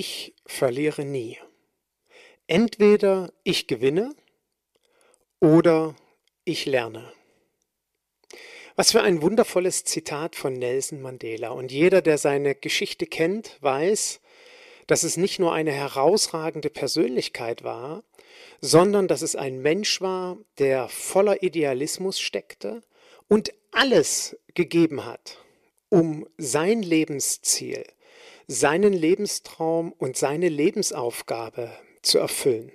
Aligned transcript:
Ich 0.00 0.32
verliere 0.46 1.04
nie. 1.04 1.38
Entweder 2.46 3.32
ich 3.42 3.66
gewinne 3.66 4.14
oder 5.40 5.96
ich 6.44 6.66
lerne. 6.66 7.12
Was 8.76 8.92
für 8.92 9.02
ein 9.02 9.22
wundervolles 9.22 9.82
Zitat 9.82 10.36
von 10.36 10.52
Nelson 10.52 11.02
Mandela. 11.02 11.48
Und 11.48 11.72
jeder, 11.72 12.00
der 12.00 12.16
seine 12.16 12.54
Geschichte 12.54 13.06
kennt, 13.06 13.58
weiß, 13.60 14.20
dass 14.86 15.02
es 15.02 15.16
nicht 15.16 15.40
nur 15.40 15.52
eine 15.52 15.72
herausragende 15.72 16.70
Persönlichkeit 16.70 17.64
war, 17.64 18.04
sondern 18.60 19.08
dass 19.08 19.22
es 19.22 19.34
ein 19.34 19.60
Mensch 19.62 20.00
war, 20.00 20.38
der 20.58 20.88
voller 20.88 21.42
Idealismus 21.42 22.20
steckte 22.20 22.82
und 23.26 23.52
alles 23.72 24.36
gegeben 24.54 25.04
hat, 25.04 25.38
um 25.88 26.28
sein 26.38 26.84
Lebensziel, 26.84 27.84
seinen 28.50 28.94
Lebenstraum 28.94 29.92
und 29.92 30.16
seine 30.16 30.48
Lebensaufgabe 30.48 31.70
zu 32.00 32.18
erfüllen. 32.18 32.72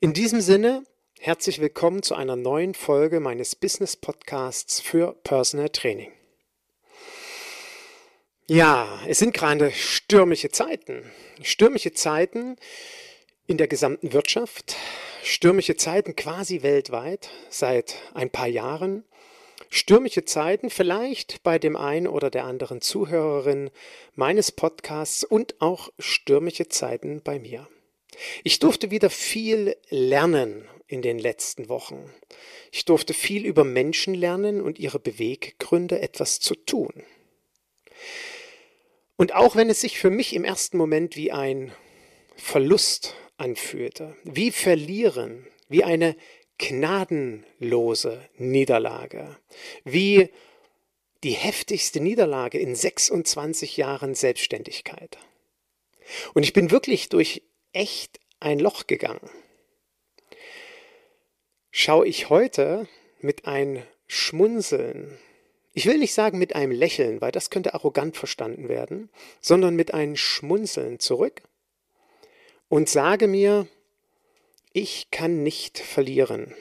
In 0.00 0.12
diesem 0.12 0.40
Sinne, 0.40 0.84
herzlich 1.18 1.60
willkommen 1.60 2.04
zu 2.04 2.14
einer 2.14 2.36
neuen 2.36 2.74
Folge 2.74 3.18
meines 3.18 3.56
Business 3.56 3.96
Podcasts 3.96 4.80
für 4.80 5.16
Personal 5.24 5.70
Training. 5.70 6.12
Ja, 8.46 9.00
es 9.08 9.18
sind 9.18 9.34
gerade 9.34 9.72
stürmische 9.72 10.50
Zeiten. 10.50 11.10
Stürmische 11.42 11.92
Zeiten 11.92 12.54
in 13.48 13.58
der 13.58 13.66
gesamten 13.66 14.12
Wirtschaft, 14.12 14.76
stürmische 15.24 15.74
Zeiten 15.74 16.14
quasi 16.14 16.62
weltweit 16.62 17.30
seit 17.50 17.96
ein 18.14 18.30
paar 18.30 18.46
Jahren. 18.46 19.04
Stürmische 19.70 20.24
Zeiten 20.24 20.70
vielleicht 20.70 21.42
bei 21.42 21.58
dem 21.58 21.76
einen 21.76 22.06
oder 22.06 22.30
der 22.30 22.44
anderen 22.44 22.80
Zuhörerin 22.80 23.70
meines 24.14 24.50
Podcasts 24.50 25.24
und 25.24 25.60
auch 25.60 25.90
stürmische 25.98 26.68
Zeiten 26.68 27.20
bei 27.22 27.38
mir. 27.38 27.68
Ich 28.44 28.58
durfte 28.58 28.90
wieder 28.90 29.10
viel 29.10 29.76
lernen 29.90 30.66
in 30.86 31.02
den 31.02 31.18
letzten 31.18 31.68
Wochen. 31.68 32.10
Ich 32.72 32.86
durfte 32.86 33.12
viel 33.12 33.44
über 33.44 33.64
Menschen 33.64 34.14
lernen 34.14 34.62
und 34.62 34.78
ihre 34.78 34.98
Beweggründe, 34.98 36.00
etwas 36.00 36.40
zu 36.40 36.54
tun. 36.54 37.04
Und 39.16 39.34
auch 39.34 39.54
wenn 39.54 39.68
es 39.68 39.82
sich 39.82 39.98
für 39.98 40.10
mich 40.10 40.34
im 40.34 40.44
ersten 40.44 40.78
Moment 40.78 41.16
wie 41.16 41.30
ein 41.30 41.72
Verlust 42.36 43.14
anfühlte, 43.36 44.16
wie 44.24 44.50
verlieren, 44.50 45.46
wie 45.68 45.84
eine 45.84 46.16
gnadenlose 46.58 48.20
Niederlage, 48.36 49.36
wie 49.84 50.30
die 51.24 51.32
heftigste 51.32 52.00
Niederlage 52.00 52.58
in 52.58 52.74
26 52.74 53.76
Jahren 53.76 54.14
Selbstständigkeit. 54.14 55.18
Und 56.34 56.42
ich 56.42 56.52
bin 56.52 56.70
wirklich 56.70 57.08
durch 57.08 57.42
echt 57.72 58.20
ein 58.40 58.58
Loch 58.58 58.86
gegangen. 58.86 59.28
Schaue 61.70 62.06
ich 62.06 62.28
heute 62.28 62.88
mit 63.20 63.46
ein 63.46 63.82
Schmunzeln, 64.06 65.18
ich 65.74 65.86
will 65.86 65.98
nicht 65.98 66.14
sagen 66.14 66.38
mit 66.38 66.56
einem 66.56 66.72
Lächeln, 66.72 67.20
weil 67.20 67.30
das 67.30 67.50
könnte 67.50 67.74
arrogant 67.74 68.16
verstanden 68.16 68.68
werden, 68.68 69.10
sondern 69.40 69.76
mit 69.76 69.94
einem 69.94 70.16
Schmunzeln 70.16 70.98
zurück 70.98 71.42
und 72.68 72.88
sage 72.88 73.28
mir, 73.28 73.68
ich 74.72 75.10
kann 75.10 75.42
nicht 75.42 75.78
verlieren. 75.78 76.54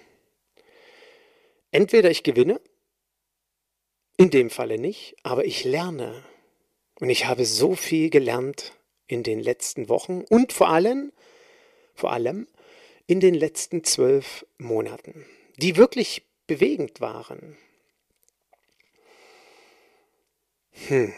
Entweder 1.71 2.09
ich 2.09 2.23
gewinne, 2.23 2.61
in 4.17 4.29
dem 4.31 4.49
Falle 4.49 4.79
nicht, 4.79 5.15
aber 5.23 5.45
ich 5.45 5.63
lerne. 5.63 6.23
Und 6.99 7.09
ich 7.09 7.25
habe 7.25 7.45
so 7.45 7.75
viel 7.75 8.09
gelernt 8.09 8.73
in 9.05 9.23
den 9.23 9.39
letzten 9.39 9.89
Wochen 9.89 10.23
und 10.29 10.51
vor 10.51 10.69
allem, 10.69 11.13
vor 11.93 12.11
allem 12.11 12.47
in 13.05 13.19
den 13.19 13.35
letzten 13.35 13.83
zwölf 13.83 14.45
Monaten, 14.57 15.25
die 15.57 15.77
wirklich 15.77 16.25
bewegend 16.47 16.99
waren. 16.99 17.57
Hm. 20.87 21.13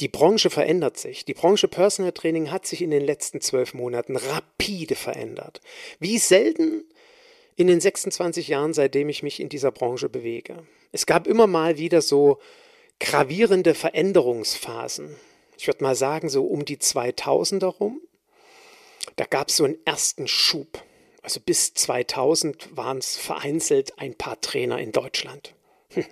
Die 0.00 0.08
Branche 0.08 0.50
verändert 0.50 0.98
sich. 0.98 1.24
Die 1.24 1.34
Branche 1.34 1.68
Personal 1.68 2.12
Training 2.12 2.50
hat 2.50 2.66
sich 2.66 2.82
in 2.82 2.90
den 2.90 3.04
letzten 3.04 3.40
zwölf 3.40 3.74
Monaten 3.74 4.16
rapide 4.16 4.96
verändert. 4.96 5.60
Wie 6.00 6.18
selten 6.18 6.84
in 7.56 7.68
den 7.68 7.80
26 7.80 8.48
Jahren, 8.48 8.74
seitdem 8.74 9.08
ich 9.08 9.22
mich 9.22 9.40
in 9.40 9.48
dieser 9.48 9.70
Branche 9.70 10.08
bewege. 10.08 10.66
Es 10.92 11.06
gab 11.06 11.26
immer 11.26 11.46
mal 11.46 11.78
wieder 11.78 12.02
so 12.02 12.38
gravierende 12.98 13.74
Veränderungsphasen. 13.74 15.14
Ich 15.56 15.66
würde 15.66 15.84
mal 15.84 15.94
sagen, 15.94 16.28
so 16.28 16.44
um 16.44 16.64
die 16.64 16.78
2000er 16.78 17.66
rum. 17.66 18.00
Da 19.16 19.24
gab 19.24 19.48
es 19.48 19.56
so 19.56 19.64
einen 19.64 19.78
ersten 19.84 20.26
Schub. 20.26 20.82
Also 21.22 21.40
bis 21.40 21.74
2000 21.74 22.76
waren 22.76 22.98
es 22.98 23.16
vereinzelt 23.16 23.98
ein 23.98 24.14
paar 24.14 24.40
Trainer 24.40 24.78
in 24.78 24.92
Deutschland. 24.92 25.54
Hm. 25.94 26.04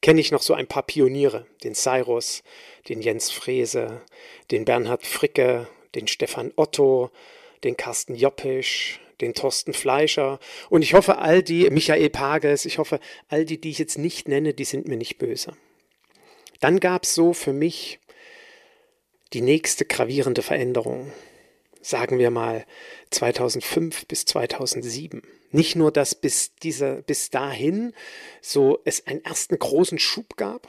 Kenne 0.00 0.20
ich 0.20 0.32
noch 0.32 0.42
so 0.42 0.54
ein 0.54 0.66
paar 0.66 0.82
Pioniere, 0.82 1.46
den 1.64 1.74
Cyrus, 1.74 2.42
den 2.88 3.00
Jens 3.00 3.30
Frese, 3.30 4.02
den 4.50 4.64
Bernhard 4.64 5.06
Fricke, 5.06 5.68
den 5.94 6.06
Stefan 6.06 6.52
Otto, 6.56 7.10
den 7.64 7.76
Carsten 7.76 8.14
Joppisch, 8.14 9.00
den 9.20 9.34
Thorsten 9.34 9.72
Fleischer 9.72 10.38
und 10.70 10.82
ich 10.82 10.94
hoffe, 10.94 11.18
all 11.18 11.42
die, 11.42 11.68
Michael 11.70 12.10
Pages, 12.10 12.64
ich 12.64 12.78
hoffe, 12.78 13.00
all 13.28 13.44
die, 13.44 13.60
die 13.60 13.70
ich 13.70 13.78
jetzt 13.78 13.98
nicht 13.98 14.28
nenne, 14.28 14.54
die 14.54 14.64
sind 14.64 14.88
mir 14.88 14.96
nicht 14.96 15.18
böse. 15.18 15.56
Dann 16.60 16.80
gab 16.80 17.04
es 17.04 17.14
so 17.14 17.32
für 17.32 17.52
mich 17.52 17.98
die 19.32 19.42
nächste 19.42 19.84
gravierende 19.84 20.42
Veränderung, 20.42 21.12
sagen 21.80 22.18
wir 22.18 22.30
mal 22.30 22.64
2005 23.10 24.06
bis 24.06 24.24
2007. 24.26 25.22
Nicht 25.52 25.76
nur, 25.76 25.90
dass 25.90 26.14
bis, 26.14 26.54
diese, 26.62 27.02
bis 27.06 27.30
dahin 27.30 27.92
so 28.40 28.78
es 28.84 29.06
einen 29.06 29.24
ersten 29.24 29.58
großen 29.58 29.98
Schub 29.98 30.36
gab, 30.36 30.68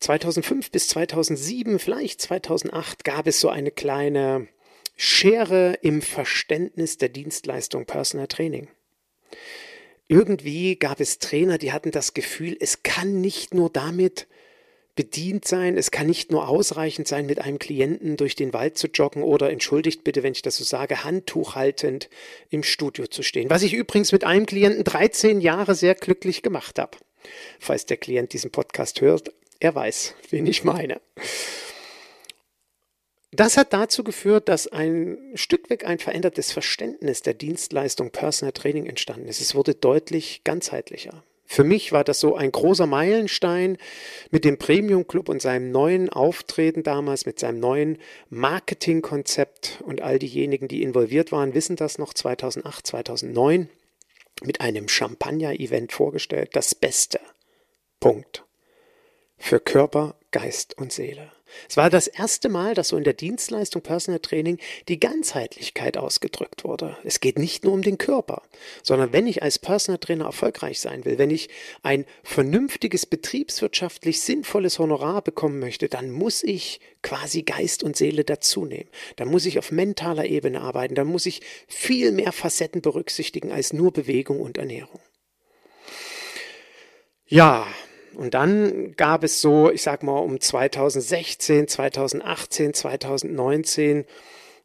2005 0.00 0.70
bis 0.70 0.88
2007, 0.88 1.78
vielleicht 1.78 2.20
2008 2.20 3.04
gab 3.04 3.26
es 3.26 3.40
so 3.40 3.48
eine 3.48 3.70
kleine 3.70 4.48
Schere 4.96 5.78
im 5.82 6.02
Verständnis 6.02 6.98
der 6.98 7.08
Dienstleistung 7.08 7.86
Personal 7.86 8.28
Training. 8.28 8.68
Irgendwie 10.06 10.76
gab 10.76 11.00
es 11.00 11.18
Trainer, 11.18 11.56
die 11.58 11.72
hatten 11.72 11.90
das 11.90 12.12
Gefühl, 12.14 12.56
es 12.60 12.82
kann 12.82 13.20
nicht 13.20 13.54
nur 13.54 13.70
damit 13.70 14.26
bedient 14.94 15.44
sein, 15.46 15.76
es 15.76 15.90
kann 15.90 16.06
nicht 16.06 16.30
nur 16.30 16.48
ausreichend 16.48 17.08
sein, 17.08 17.26
mit 17.26 17.40
einem 17.40 17.58
Klienten 17.58 18.16
durch 18.16 18.36
den 18.36 18.52
Wald 18.52 18.78
zu 18.78 18.86
joggen 18.86 19.22
oder, 19.22 19.50
entschuldigt 19.50 20.04
bitte, 20.04 20.22
wenn 20.22 20.32
ich 20.32 20.42
das 20.42 20.56
so 20.56 20.64
sage, 20.64 21.04
Handtuch 21.04 21.56
haltend 21.56 22.08
im 22.50 22.62
Studio 22.62 23.06
zu 23.06 23.22
stehen. 23.22 23.50
Was 23.50 23.62
ich 23.62 23.74
übrigens 23.74 24.12
mit 24.12 24.24
einem 24.24 24.46
Klienten 24.46 24.84
13 24.84 25.40
Jahre 25.40 25.74
sehr 25.74 25.94
glücklich 25.94 26.42
gemacht 26.42 26.78
habe. 26.78 26.96
Falls 27.58 27.86
der 27.86 27.96
Klient 27.96 28.32
diesen 28.32 28.50
Podcast 28.50 29.00
hört, 29.00 29.32
er 29.58 29.74
weiß, 29.74 30.14
wen 30.30 30.46
ich 30.46 30.62
meine. 30.62 31.00
Das 33.32 33.56
hat 33.56 33.72
dazu 33.72 34.04
geführt, 34.04 34.48
dass 34.48 34.68
ein 34.68 35.18
Stück 35.34 35.68
weg 35.68 35.84
ein 35.84 35.98
verändertes 35.98 36.52
Verständnis 36.52 37.22
der 37.22 37.34
Dienstleistung 37.34 38.10
Personal 38.10 38.52
Training 38.52 38.86
entstanden 38.86 39.26
ist. 39.26 39.40
Es 39.40 39.56
wurde 39.56 39.74
deutlich 39.74 40.42
ganzheitlicher. 40.44 41.24
Für 41.46 41.64
mich 41.64 41.92
war 41.92 42.04
das 42.04 42.20
so 42.20 42.34
ein 42.34 42.50
großer 42.50 42.86
Meilenstein 42.86 43.76
mit 44.30 44.44
dem 44.44 44.58
Premium 44.58 45.06
Club 45.06 45.28
und 45.28 45.42
seinem 45.42 45.70
neuen 45.70 46.08
Auftreten 46.08 46.82
damals, 46.82 47.26
mit 47.26 47.38
seinem 47.38 47.60
neuen 47.60 47.98
Marketingkonzept 48.30 49.82
und 49.84 50.00
all 50.00 50.18
diejenigen, 50.18 50.68
die 50.68 50.82
involviert 50.82 51.32
waren, 51.32 51.54
wissen 51.54 51.76
das 51.76 51.98
noch 51.98 52.14
2008, 52.14 52.86
2009 52.86 53.68
mit 54.42 54.60
einem 54.60 54.88
Champagner-Event 54.88 55.92
vorgestellt. 55.92 56.50
Das 56.54 56.74
Beste. 56.74 57.20
Punkt. 58.00 58.44
Für 59.36 59.60
Körper, 59.60 60.16
Geist 60.30 60.76
und 60.78 60.92
Seele. 60.92 61.30
Es 61.68 61.76
war 61.76 61.90
das 61.90 62.06
erste 62.06 62.48
Mal, 62.48 62.74
dass 62.74 62.88
so 62.88 62.96
in 62.96 63.04
der 63.04 63.12
Dienstleistung 63.12 63.82
Personal 63.82 64.20
Training 64.20 64.58
die 64.88 64.98
Ganzheitlichkeit 64.98 65.96
ausgedrückt 65.96 66.64
wurde. 66.64 66.96
Es 67.04 67.20
geht 67.20 67.38
nicht 67.38 67.64
nur 67.64 67.72
um 67.72 67.82
den 67.82 67.98
Körper, 67.98 68.42
sondern 68.82 69.12
wenn 69.12 69.26
ich 69.26 69.42
als 69.42 69.58
Personal 69.58 69.98
Trainer 69.98 70.26
erfolgreich 70.26 70.80
sein 70.80 71.04
will, 71.04 71.18
wenn 71.18 71.30
ich 71.30 71.48
ein 71.82 72.06
vernünftiges, 72.22 73.06
betriebswirtschaftlich 73.06 74.20
sinnvolles 74.20 74.78
Honorar 74.78 75.22
bekommen 75.22 75.58
möchte, 75.58 75.88
dann 75.88 76.10
muss 76.10 76.42
ich 76.42 76.80
quasi 77.02 77.42
Geist 77.42 77.82
und 77.82 77.96
Seele 77.96 78.24
dazu 78.24 78.64
nehmen. 78.64 78.90
Dann 79.16 79.28
muss 79.28 79.46
ich 79.46 79.58
auf 79.58 79.70
mentaler 79.70 80.26
Ebene 80.26 80.60
arbeiten, 80.60 80.94
dann 80.94 81.06
muss 81.06 81.26
ich 81.26 81.42
viel 81.68 82.12
mehr 82.12 82.32
Facetten 82.32 82.82
berücksichtigen 82.82 83.52
als 83.52 83.72
nur 83.72 83.92
Bewegung 83.92 84.40
und 84.40 84.58
Ernährung. 84.58 85.00
Ja, 87.26 87.66
und 88.16 88.34
dann 88.34 88.94
gab 88.96 89.24
es 89.24 89.40
so, 89.40 89.70
ich 89.70 89.82
sag 89.82 90.02
mal, 90.02 90.18
um 90.18 90.40
2016, 90.40 91.68
2018, 91.68 92.74
2019 92.74 94.04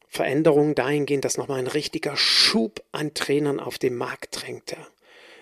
Veränderungen 0.07 0.75
dahingehend, 0.75 1.23
dass 1.23 1.37
nochmal 1.37 1.59
ein 1.59 1.67
richtiger 1.67 2.17
Schub 2.17 2.83
an 2.91 3.13
Trainern 3.13 3.59
auf 3.59 3.77
den 3.77 3.95
Markt 3.95 4.41
drängte. 4.41 4.77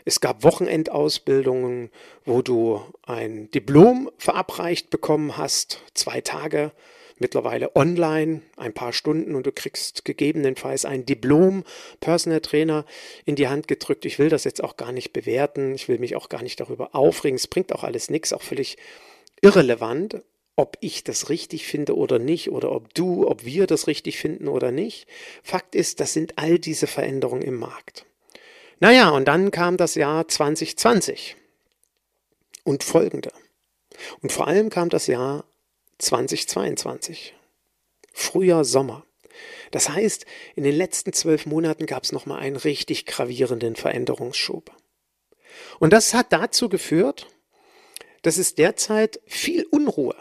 Es 0.04 0.21
gab 0.21 0.44
Wochenendausbildungen, 0.44 1.89
wo 2.25 2.42
du 2.42 2.81
ein 3.06 3.51
Diplom 3.51 4.09
verabreicht 4.18 4.89
bekommen 4.89 5.38
hast, 5.38 5.81
zwei 5.94 6.21
Tage 6.21 6.71
mittlerweile 7.19 7.75
online, 7.75 8.42
ein 8.56 8.74
paar 8.74 8.94
Stunden 8.94 9.36
und 9.36 9.46
du 9.46 9.52
kriegst 9.52 10.06
gegebenenfalls 10.06 10.86
ein 10.86 11.06
Diplom 11.06 11.64
Personal 12.00 12.42
Trainer 12.42 12.86
in 13.25 13.36
die 13.36 13.48
Hand 13.48 13.68
gedrückt. 13.68 14.06
Ich 14.06 14.19
will 14.19 14.30
das 14.30 14.44
jetzt 14.44 14.64
auch 14.64 14.78
gar 14.78 14.92
nicht 14.92 15.14
bewerten, 15.14 15.74
ich 15.75 15.88
will 15.88 16.00
mich 16.00 16.16
auch 16.16 16.30
gar 16.30 16.44
nicht 16.44 16.60
darüber 16.60 16.96
aufregen, 16.96 17.36
es 17.36 17.48
bringt 17.48 17.74
auch 17.74 17.84
alles 17.84 18.10
nichts, 18.10 18.34
auch 18.34 18.42
völlig 18.42 18.78
irrelevant, 19.42 20.22
ob 20.56 20.78
ich 20.81 21.04
das 21.04 21.30
richtig 21.30 21.68
finde 21.68 21.96
oder 21.96 22.18
nicht 22.18 22.52
oder 22.52 22.72
ob 22.72 22.94
du, 22.94 23.28
ob 23.28 23.46
wir 23.46 23.68
das 23.68 23.88
richtig 23.88 24.18
finden 24.18 24.48
oder 24.48 24.72
nicht. 24.72 25.08
Fakt 25.44 25.75
ist, 25.75 26.00
das 26.00 26.14
sind 26.14 26.38
all 26.38 26.58
diese 26.58 26.88
Veränderungen 26.88 27.44
im 27.44 27.58
Markt. 27.58 28.06
Naja, 28.80 29.10
und 29.10 29.25
dann 29.25 29.52
kam 29.52 29.78
das 29.78 29.96
Jahr 29.96 30.28
2020 30.28 31.36
und 32.64 32.84
folgende. 32.84 33.31
Und 34.22 34.31
vor 34.31 34.48
allem 34.48 34.69
kam 34.69 34.90
das 34.90 35.08
Jahr 35.08 35.46
2022. 35.97 37.35
Frühjahr, 38.13 38.65
Sommer. 38.65 39.05
Das 39.71 39.89
heißt, 39.89 40.25
in 40.55 40.63
den 40.63 40.75
letzten 40.75 41.13
zwölf 41.13 41.45
Monaten 41.45 41.85
gab 41.85 42.03
es 42.03 42.11
nochmal 42.11 42.39
einen 42.39 42.55
richtig 42.55 43.05
gravierenden 43.05 43.75
Veränderungsschub. 43.75 44.71
Und 45.79 45.94
das 45.94 46.13
hat 46.13 46.31
dazu 46.33 46.69
geführt, 46.69 47.27
dass 48.21 48.38
es 48.38 48.55
derzeit 48.55 49.19
viel 49.25 49.65
Unruhe 49.65 50.15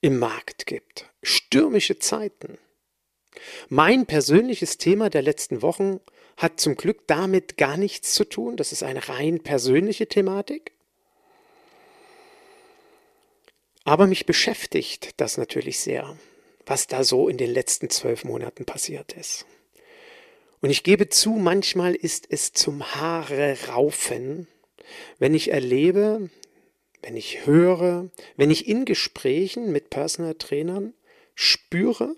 im 0.00 0.18
Markt 0.18 0.66
gibt. 0.66 1.10
Stürmische 1.22 1.98
Zeiten. 1.98 2.58
Mein 3.68 4.06
persönliches 4.06 4.78
Thema 4.78 5.10
der 5.10 5.22
letzten 5.22 5.62
Wochen 5.62 6.00
hat 6.36 6.60
zum 6.60 6.76
Glück 6.76 7.06
damit 7.06 7.56
gar 7.56 7.76
nichts 7.76 8.14
zu 8.14 8.24
tun. 8.24 8.56
Das 8.56 8.72
ist 8.72 8.82
eine 8.82 9.08
rein 9.08 9.42
persönliche 9.42 10.06
Thematik. 10.06 10.72
Aber 13.86 14.08
mich 14.08 14.26
beschäftigt 14.26 15.14
das 15.18 15.38
natürlich 15.38 15.78
sehr, 15.78 16.18
was 16.66 16.88
da 16.88 17.04
so 17.04 17.28
in 17.28 17.38
den 17.38 17.52
letzten 17.52 17.88
zwölf 17.88 18.24
Monaten 18.24 18.64
passiert 18.64 19.12
ist. 19.12 19.46
Und 20.60 20.70
ich 20.70 20.82
gebe 20.82 21.08
zu, 21.08 21.30
manchmal 21.30 21.94
ist 21.94 22.26
es 22.28 22.52
zum 22.52 22.96
Haare 22.96 23.56
raufen, 23.68 24.48
wenn 25.20 25.34
ich 25.34 25.52
erlebe, 25.52 26.30
wenn 27.02 27.16
ich 27.16 27.46
höre, 27.46 28.10
wenn 28.36 28.50
ich 28.50 28.66
in 28.66 28.86
Gesprächen 28.86 29.70
mit 29.70 29.88
Personal 29.88 30.34
Trainern 30.34 30.92
spüre, 31.36 32.16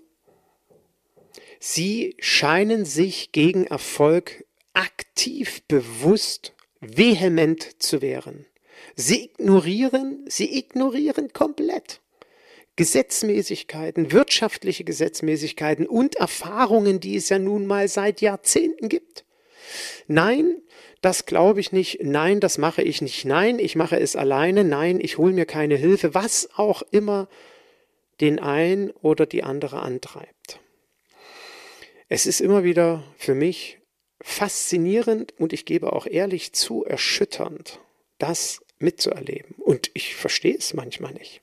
sie 1.59 2.15
scheinen 2.17 2.83
sich 2.83 3.31
gegen 3.31 3.67
Erfolg 3.67 4.43
aktiv, 4.73 5.61
bewusst, 5.67 6.55
vehement 6.79 7.79
zu 7.79 8.01
wehren. 8.01 8.47
Sie 8.95 9.25
ignorieren, 9.25 10.25
sie 10.27 10.57
ignorieren 10.57 11.31
komplett 11.33 12.01
Gesetzmäßigkeiten, 12.75 14.11
wirtschaftliche 14.11 14.83
Gesetzmäßigkeiten 14.83 15.85
und 15.85 16.15
Erfahrungen, 16.15 16.99
die 16.99 17.17
es 17.17 17.29
ja 17.29 17.37
nun 17.37 17.67
mal 17.67 17.87
seit 17.87 18.21
Jahrzehnten 18.21 18.87
gibt. 18.87 19.25
Nein, 20.07 20.61
das 21.01 21.25
glaube 21.25 21.59
ich 21.59 21.71
nicht, 21.71 21.99
nein, 22.01 22.39
das 22.39 22.57
mache 22.57 22.81
ich 22.81 23.01
nicht, 23.01 23.25
nein, 23.25 23.59
ich 23.59 23.75
mache 23.75 23.99
es 23.99 24.15
alleine, 24.15 24.63
nein, 24.63 24.99
ich 25.01 25.17
hole 25.17 25.33
mir 25.33 25.45
keine 25.45 25.75
Hilfe, 25.75 26.13
was 26.13 26.49
auch 26.55 26.81
immer 26.91 27.27
den 28.21 28.39
ein 28.39 28.91
oder 28.91 29.25
die 29.25 29.43
andere 29.43 29.81
antreibt. 29.81 30.59
Es 32.07 32.25
ist 32.25 32.41
immer 32.41 32.63
wieder 32.63 33.03
für 33.17 33.35
mich 33.35 33.79
faszinierend 34.21 35.33
und 35.37 35.53
ich 35.53 35.65
gebe 35.65 35.93
auch 35.93 36.05
ehrlich 36.05 36.53
zu 36.53 36.83
erschütternd, 36.83 37.79
das 38.17 38.61
mitzuerleben. 38.79 39.55
Und 39.57 39.91
ich 39.93 40.15
verstehe 40.15 40.55
es 40.57 40.73
manchmal 40.73 41.13
nicht. 41.13 41.41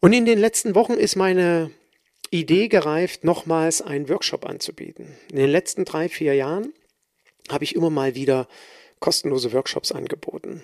Und 0.00 0.12
in 0.12 0.26
den 0.26 0.38
letzten 0.38 0.74
Wochen 0.74 0.94
ist 0.94 1.16
meine 1.16 1.70
Idee 2.30 2.68
gereift, 2.68 3.24
nochmals 3.24 3.80
einen 3.80 4.08
Workshop 4.08 4.44
anzubieten. 4.44 5.16
In 5.30 5.36
den 5.36 5.50
letzten 5.50 5.84
drei, 5.84 6.08
vier 6.08 6.34
Jahren 6.34 6.72
habe 7.50 7.64
ich 7.64 7.74
immer 7.74 7.90
mal 7.90 8.14
wieder 8.14 8.48
kostenlose 9.00 9.52
Workshops 9.52 9.92
angeboten 9.92 10.62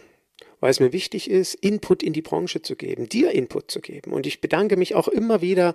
weil 0.60 0.70
es 0.70 0.80
mir 0.80 0.92
wichtig 0.92 1.30
ist, 1.30 1.54
Input 1.54 2.02
in 2.02 2.12
die 2.12 2.22
Branche 2.22 2.62
zu 2.62 2.76
geben, 2.76 3.08
dir 3.08 3.32
Input 3.32 3.70
zu 3.70 3.80
geben. 3.80 4.12
Und 4.12 4.26
ich 4.26 4.40
bedanke 4.40 4.76
mich 4.76 4.94
auch 4.94 5.08
immer 5.08 5.40
wieder 5.40 5.74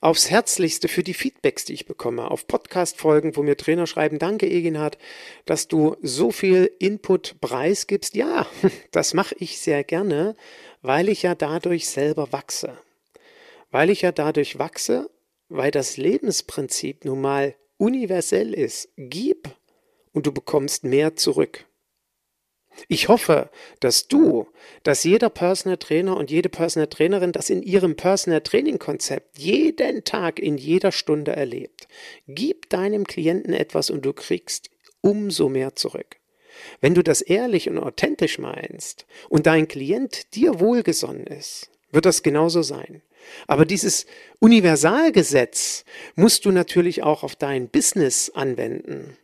aufs 0.00 0.30
Herzlichste 0.30 0.88
für 0.88 1.02
die 1.02 1.14
Feedbacks, 1.14 1.64
die 1.64 1.74
ich 1.74 1.86
bekomme, 1.86 2.30
auf 2.30 2.46
Podcast-Folgen, 2.46 3.36
wo 3.36 3.42
mir 3.42 3.56
Trainer 3.56 3.86
schreiben, 3.86 4.18
danke 4.18 4.50
Eginhard, 4.50 4.98
dass 5.44 5.68
du 5.68 5.96
so 6.02 6.32
viel 6.32 6.70
Input 6.78 7.40
preisgibst. 7.40 8.16
Ja, 8.16 8.46
das 8.90 9.14
mache 9.14 9.36
ich 9.38 9.58
sehr 9.58 9.84
gerne, 9.84 10.34
weil 10.80 11.08
ich 11.08 11.22
ja 11.22 11.34
dadurch 11.34 11.88
selber 11.88 12.32
wachse. 12.32 12.78
Weil 13.70 13.90
ich 13.90 14.02
ja 14.02 14.12
dadurch 14.12 14.58
wachse, 14.58 15.10
weil 15.48 15.70
das 15.70 15.96
Lebensprinzip 15.96 17.04
nun 17.04 17.20
mal 17.20 17.54
universell 17.76 18.54
ist. 18.54 18.88
Gib 18.96 19.48
und 20.12 20.26
du 20.26 20.32
bekommst 20.32 20.84
mehr 20.84 21.16
zurück. 21.16 21.66
Ich 22.88 23.08
hoffe, 23.08 23.50
dass 23.80 24.08
du, 24.08 24.48
dass 24.82 25.04
jeder 25.04 25.30
Personal 25.30 25.76
Trainer 25.76 26.16
und 26.16 26.30
jede 26.30 26.48
Personal 26.48 26.88
Trainerin 26.88 27.32
das 27.32 27.50
in 27.50 27.62
ihrem 27.62 27.96
Personal 27.96 28.40
Training 28.40 28.78
Konzept 28.78 29.38
jeden 29.38 30.04
Tag 30.04 30.38
in 30.38 30.58
jeder 30.58 30.92
Stunde 30.92 31.32
erlebt. 31.32 31.88
Gib 32.26 32.70
deinem 32.70 33.06
Klienten 33.06 33.52
etwas 33.54 33.90
und 33.90 34.04
du 34.04 34.12
kriegst 34.12 34.70
umso 35.00 35.48
mehr 35.48 35.76
zurück. 35.76 36.16
Wenn 36.80 36.94
du 36.94 37.02
das 37.02 37.22
ehrlich 37.22 37.68
und 37.68 37.78
authentisch 37.78 38.38
meinst 38.38 39.06
und 39.28 39.46
dein 39.46 39.68
Klient 39.68 40.34
dir 40.34 40.60
wohlgesonnen 40.60 41.26
ist, 41.26 41.70
wird 41.90 42.06
das 42.06 42.22
genauso 42.22 42.62
sein. 42.62 43.02
Aber 43.46 43.64
dieses 43.64 44.06
Universalgesetz 44.40 45.84
musst 46.16 46.44
du 46.44 46.50
natürlich 46.50 47.02
auch 47.02 47.22
auf 47.22 47.36
dein 47.36 47.68
Business 47.68 48.30
anwenden. 48.30 49.16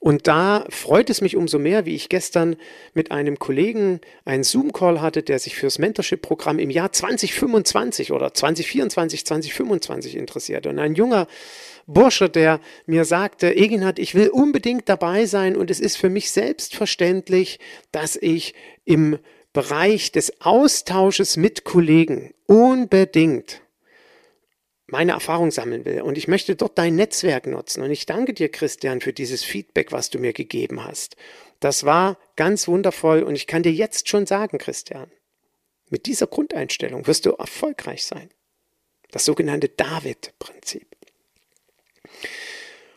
Und 0.00 0.28
da 0.28 0.64
freut 0.68 1.10
es 1.10 1.20
mich 1.20 1.36
umso 1.36 1.58
mehr, 1.58 1.84
wie 1.84 1.96
ich 1.96 2.08
gestern 2.08 2.56
mit 2.94 3.10
einem 3.10 3.38
Kollegen 3.38 4.00
einen 4.24 4.44
Zoom-Call 4.44 5.00
hatte, 5.00 5.24
der 5.24 5.40
sich 5.40 5.56
fürs 5.56 5.78
Mentorship-Programm 5.78 6.60
im 6.60 6.70
Jahr 6.70 6.92
2025 6.92 8.12
oder 8.12 8.32
2024, 8.32 9.26
2025 9.26 10.16
interessiert. 10.16 10.66
Und 10.66 10.78
ein 10.78 10.94
junger 10.94 11.26
Bursche, 11.86 12.28
der 12.28 12.60
mir 12.86 13.04
sagte, 13.04 13.56
Eginhard, 13.56 13.98
ich 13.98 14.14
will 14.14 14.28
unbedingt 14.28 14.88
dabei 14.88 15.26
sein 15.26 15.56
und 15.56 15.70
es 15.70 15.80
ist 15.80 15.96
für 15.96 16.10
mich 16.10 16.30
selbstverständlich, 16.30 17.58
dass 17.90 18.14
ich 18.14 18.54
im 18.84 19.18
Bereich 19.52 20.12
des 20.12 20.40
Austausches 20.42 21.36
mit 21.36 21.64
Kollegen 21.64 22.34
unbedingt 22.46 23.62
meine 24.88 25.12
Erfahrung 25.12 25.50
sammeln 25.50 25.84
will. 25.84 26.00
Und 26.00 26.18
ich 26.18 26.28
möchte 26.28 26.56
dort 26.56 26.78
dein 26.78 26.96
Netzwerk 26.96 27.46
nutzen. 27.46 27.82
Und 27.82 27.90
ich 27.90 28.06
danke 28.06 28.32
dir, 28.32 28.48
Christian, 28.48 29.00
für 29.00 29.12
dieses 29.12 29.44
Feedback, 29.44 29.92
was 29.92 30.10
du 30.10 30.18
mir 30.18 30.32
gegeben 30.32 30.82
hast. 30.82 31.16
Das 31.60 31.84
war 31.84 32.18
ganz 32.36 32.66
wundervoll. 32.68 33.22
Und 33.22 33.34
ich 33.34 33.46
kann 33.46 33.62
dir 33.62 33.72
jetzt 33.72 34.08
schon 34.08 34.26
sagen, 34.26 34.58
Christian, 34.58 35.10
mit 35.90 36.06
dieser 36.06 36.26
Grundeinstellung 36.26 37.06
wirst 37.06 37.26
du 37.26 37.32
erfolgreich 37.32 38.04
sein. 38.04 38.30
Das 39.10 39.26
sogenannte 39.26 39.68
David-Prinzip. 39.68 40.86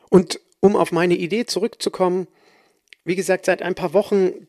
Und 0.10 0.40
um 0.62 0.76
auf 0.76 0.92
meine 0.92 1.16
Idee 1.16 1.46
zurückzukommen, 1.46 2.28
wie 3.04 3.16
gesagt, 3.16 3.46
seit 3.46 3.62
ein 3.62 3.76
paar 3.76 3.94
Wochen 3.94 4.48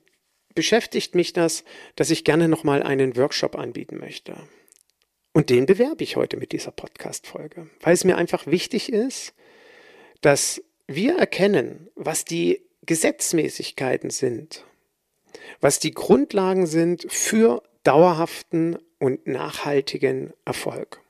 beschäftigt 0.55 1.15
mich 1.15 1.33
das, 1.33 1.65
dass 1.97 2.11
ich 2.11 2.25
gerne 2.25 2.47
nochmal 2.49 2.83
einen 2.83 3.17
Workshop 3.17 3.57
anbieten 3.57 3.99
möchte. 3.99 4.37
Und 5.33 5.49
den 5.49 5.67
bewerbe 5.67 6.05
ich 6.05 6.17
heute 6.17 6.37
mit 6.37 6.53
dieser 6.53 6.73
Podcast-Folge, 6.73 7.69
weil 7.81 7.95
es 7.95 8.05
mir 8.05 8.17
einfach 8.17 8.47
wichtig 8.47 8.93
ist, 8.93 9.33
dass 10.21 10.63
wir 10.87 11.17
erkennen, 11.17 11.89
was 11.95 12.25
die 12.25 12.61
Gesetzmäßigkeiten 12.85 14.11
sind, 14.11 14.65
was 15.61 15.79
die 15.79 15.93
Grundlagen 15.93 16.67
sind 16.67 17.07
für 17.11 17.63
dauerhaften 17.83 18.79
und 18.99 19.27
nachhaltigen 19.27 20.33
Erfolg. 20.45 21.01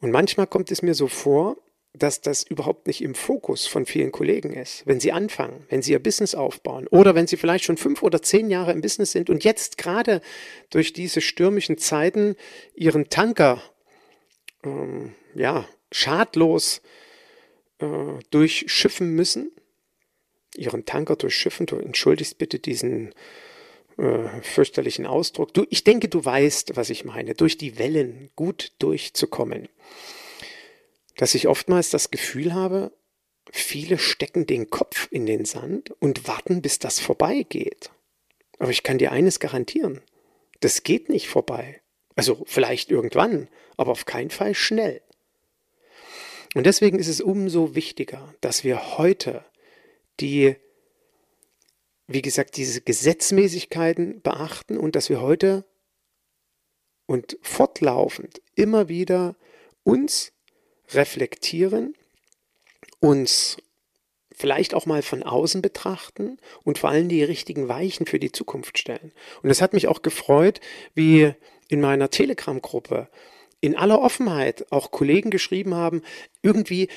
Und 0.00 0.10
manchmal 0.10 0.46
kommt 0.46 0.70
es 0.70 0.82
mir 0.82 0.94
so 0.94 1.08
vor, 1.08 1.56
dass 1.98 2.20
das 2.20 2.42
überhaupt 2.42 2.86
nicht 2.86 3.02
im 3.02 3.14
Fokus 3.14 3.66
von 3.66 3.86
vielen 3.86 4.12
Kollegen 4.12 4.52
ist, 4.52 4.86
wenn 4.86 5.00
sie 5.00 5.12
anfangen, 5.12 5.64
wenn 5.68 5.82
sie 5.82 5.92
ihr 5.92 6.02
Business 6.02 6.34
aufbauen 6.34 6.86
oder 6.88 7.14
wenn 7.14 7.26
sie 7.26 7.36
vielleicht 7.36 7.64
schon 7.64 7.76
fünf 7.76 8.02
oder 8.02 8.22
zehn 8.22 8.50
Jahre 8.50 8.72
im 8.72 8.80
Business 8.80 9.12
sind 9.12 9.30
und 9.30 9.44
jetzt 9.44 9.78
gerade 9.78 10.20
durch 10.70 10.92
diese 10.92 11.20
stürmischen 11.20 11.78
Zeiten 11.78 12.36
ihren 12.74 13.08
Tanker 13.08 13.62
ähm, 14.64 15.14
ja, 15.34 15.68
schadlos 15.92 16.82
äh, 17.78 17.86
durchschiffen 18.30 19.10
müssen. 19.10 19.52
Ihren 20.56 20.86
Tanker 20.86 21.16
durchschiffen, 21.16 21.66
du 21.66 21.76
entschuldigst 21.76 22.38
bitte 22.38 22.58
diesen 22.58 23.14
äh, 23.98 24.40
fürchterlichen 24.42 25.06
Ausdruck. 25.06 25.52
Du, 25.52 25.66
ich 25.68 25.84
denke, 25.84 26.08
du 26.08 26.24
weißt, 26.24 26.76
was 26.76 26.88
ich 26.88 27.04
meine, 27.04 27.34
durch 27.34 27.58
die 27.58 27.78
Wellen 27.78 28.30
gut 28.36 28.72
durchzukommen 28.78 29.68
dass 31.16 31.34
ich 31.34 31.48
oftmals 31.48 31.90
das 31.90 32.10
Gefühl 32.10 32.54
habe, 32.54 32.92
viele 33.50 33.98
stecken 33.98 34.46
den 34.46 34.70
Kopf 34.70 35.08
in 35.10 35.26
den 35.26 35.44
Sand 35.44 35.90
und 36.00 36.28
warten, 36.28 36.62
bis 36.62 36.78
das 36.78 37.00
vorbeigeht. 37.00 37.90
Aber 38.58 38.70
ich 38.70 38.82
kann 38.82 38.98
dir 38.98 39.12
eines 39.12 39.40
garantieren, 39.40 40.00
das 40.60 40.82
geht 40.82 41.08
nicht 41.08 41.28
vorbei. 41.28 41.80
Also 42.14 42.42
vielleicht 42.46 42.90
irgendwann, 42.90 43.48
aber 43.76 43.92
auf 43.92 44.06
keinen 44.06 44.30
Fall 44.30 44.54
schnell. 44.54 45.02
Und 46.54 46.64
deswegen 46.64 46.98
ist 46.98 47.08
es 47.08 47.20
umso 47.20 47.74
wichtiger, 47.74 48.34
dass 48.40 48.64
wir 48.64 48.96
heute 48.96 49.44
die, 50.20 50.56
wie 52.06 52.22
gesagt, 52.22 52.56
diese 52.56 52.80
Gesetzmäßigkeiten 52.80 54.22
beachten 54.22 54.78
und 54.78 54.96
dass 54.96 55.10
wir 55.10 55.20
heute 55.20 55.66
und 57.04 57.38
fortlaufend 57.42 58.40
immer 58.54 58.88
wieder 58.88 59.36
uns 59.82 60.32
reflektieren, 60.92 61.94
uns 63.00 63.56
vielleicht 64.32 64.74
auch 64.74 64.86
mal 64.86 65.02
von 65.02 65.22
außen 65.22 65.62
betrachten 65.62 66.38
und 66.62 66.78
vor 66.78 66.90
allem 66.90 67.08
die 67.08 67.24
richtigen 67.24 67.68
Weichen 67.68 68.06
für 68.06 68.18
die 68.18 68.32
Zukunft 68.32 68.78
stellen. 68.78 69.12
Und 69.42 69.50
es 69.50 69.62
hat 69.62 69.72
mich 69.72 69.88
auch 69.88 70.02
gefreut, 70.02 70.60
wie 70.94 71.32
in 71.68 71.80
meiner 71.80 72.10
Telegram-Gruppe 72.10 73.08
in 73.60 73.76
aller 73.76 74.00
Offenheit 74.00 74.70
auch 74.70 74.90
Kollegen 74.90 75.30
geschrieben 75.30 75.74
haben, 75.74 76.02
irgendwie, 76.42 76.88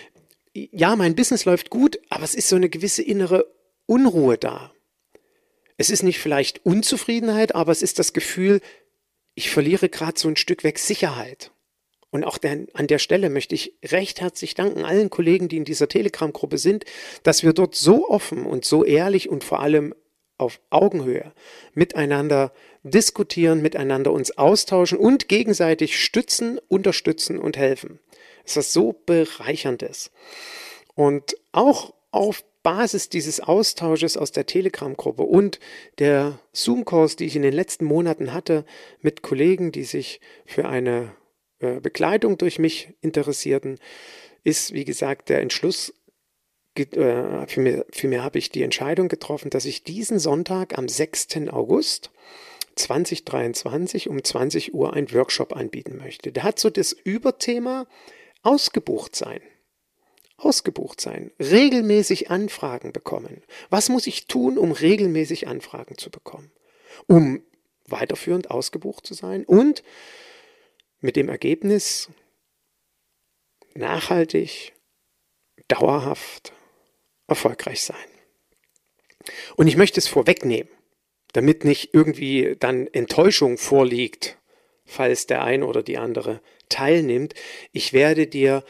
ja, 0.53 0.95
mein 0.95 1.15
Business 1.15 1.45
läuft 1.45 1.69
gut, 1.69 1.99
aber 2.09 2.23
es 2.23 2.35
ist 2.35 2.49
so 2.49 2.57
eine 2.57 2.69
gewisse 2.69 3.01
innere 3.01 3.47
Unruhe 3.85 4.37
da. 4.37 4.73
Es 5.77 5.89
ist 5.89 6.03
nicht 6.03 6.19
vielleicht 6.19 6.65
Unzufriedenheit, 6.65 7.55
aber 7.55 7.71
es 7.71 7.81
ist 7.81 7.99
das 7.99 8.11
Gefühl, 8.11 8.59
ich 9.33 9.49
verliere 9.49 9.87
gerade 9.87 10.19
so 10.19 10.27
ein 10.27 10.35
Stück 10.35 10.65
weg 10.65 10.77
Sicherheit. 10.77 11.51
Und 12.11 12.23
auch 12.23 12.37
der, 12.37 12.65
an 12.73 12.87
der 12.87 12.99
Stelle 12.99 13.29
möchte 13.29 13.55
ich 13.55 13.75
recht 13.85 14.19
herzlich 14.21 14.55
danken 14.55 14.83
allen 14.83 15.09
Kollegen, 15.09 15.47
die 15.47 15.57
in 15.57 15.65
dieser 15.65 15.87
Telegram-Gruppe 15.87 16.57
sind, 16.57 16.85
dass 17.23 17.43
wir 17.43 17.53
dort 17.53 17.75
so 17.75 18.09
offen 18.09 18.45
und 18.45 18.65
so 18.65 18.83
ehrlich 18.83 19.29
und 19.29 19.43
vor 19.43 19.59
allem 19.59 19.93
auf 20.39 20.59
Augenhöhe 20.69 21.33
miteinander 21.73 22.51
diskutieren, 22.83 23.61
miteinander 23.61 24.11
uns 24.11 24.37
austauschen 24.37 24.97
und 24.97 25.27
gegenseitig 25.27 26.01
stützen, 26.01 26.59
unterstützen 26.67 27.37
und 27.37 27.57
helfen. 27.57 27.99
Es 28.45 28.51
ist 28.51 28.57
was 28.57 28.73
so 28.73 28.95
bereicherndes. 29.05 30.11
Und 30.95 31.35
auch 31.51 31.93
auf 32.11 32.43
Basis 32.63 33.09
dieses 33.09 33.39
Austausches 33.39 34.17
aus 34.17 34.31
der 34.31 34.45
Telegram-Gruppe 34.45 35.23
und 35.23 35.59
der 35.99 36.39
Zoom-Calls, 36.53 37.15
die 37.15 37.25
ich 37.25 37.35
in 37.35 37.41
den 37.41 37.53
letzten 37.53 37.85
Monaten 37.85 38.33
hatte 38.33 38.65
mit 39.01 39.21
Kollegen, 39.21 39.71
die 39.71 39.83
sich 39.83 40.19
für 40.45 40.67
eine 40.67 41.15
äh, 41.59 41.79
Begleitung 41.79 42.37
durch 42.37 42.59
mich 42.59 42.93
interessierten, 43.01 43.79
ist, 44.43 44.73
wie 44.73 44.85
gesagt, 44.85 45.29
der 45.29 45.41
Entschluss 45.41 45.93
äh, 46.77 47.45
mich 48.07 48.19
habe 48.19 48.37
ich 48.37 48.51
die 48.51 48.63
Entscheidung 48.63 49.07
getroffen, 49.09 49.49
dass 49.49 49.65
ich 49.65 49.83
diesen 49.83 50.19
Sonntag 50.19 50.77
am 50.77 50.87
6. 50.87 51.49
August 51.49 52.11
2023 52.75 54.09
um 54.09 54.23
20 54.23 54.73
Uhr 54.73 54.93
einen 54.93 55.11
Workshop 55.13 55.55
anbieten 55.55 55.97
möchte. 55.97 56.31
Der 56.31 56.43
hat 56.43 56.59
so 56.59 56.69
das 56.69 56.93
Überthema 56.93 57.87
ausgebucht 58.41 59.15
sein. 59.15 59.41
Ausgebucht 60.37 61.01
sein, 61.01 61.31
regelmäßig 61.37 62.31
Anfragen 62.31 62.93
bekommen. 62.93 63.43
Was 63.69 63.89
muss 63.89 64.07
ich 64.07 64.27
tun, 64.27 64.57
um 64.57 64.71
regelmäßig 64.71 65.49
Anfragen 65.49 65.97
zu 65.97 66.09
bekommen? 66.09 66.49
Um 67.07 67.41
weiterführend 67.85 68.49
ausgebucht 68.49 69.05
zu 69.05 69.13
sein 69.15 69.43
und 69.43 69.83
mit 70.99 71.15
dem 71.15 71.29
Ergebnis 71.29 72.09
nachhaltig, 73.73 74.73
dauerhaft 75.67 76.53
erfolgreich 77.27 77.81
sein. 77.81 77.97
Und 79.55 79.67
ich 79.67 79.77
möchte 79.77 79.99
es 79.99 80.07
vorwegnehmen, 80.07 80.69
damit 81.33 81.63
nicht 81.63 81.93
irgendwie 81.93 82.55
dann 82.59 82.87
Enttäuschung 82.87 83.57
vorliegt, 83.57 84.37
falls 84.85 85.27
der 85.27 85.43
ein 85.43 85.63
oder 85.63 85.83
die 85.83 85.97
andere 85.97 86.41
teilnimmt. 86.67 87.35
Ich 87.71 87.93
werde 87.93 88.27
dir 88.27 88.63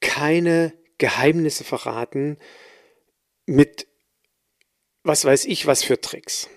keine 0.00 0.72
Geheimnisse 0.98 1.64
verraten 1.64 2.38
mit 3.46 3.86
was 5.02 5.24
weiß 5.24 5.44
ich 5.44 5.66
was 5.66 5.82
für 5.82 6.00
Tricks. 6.00 6.48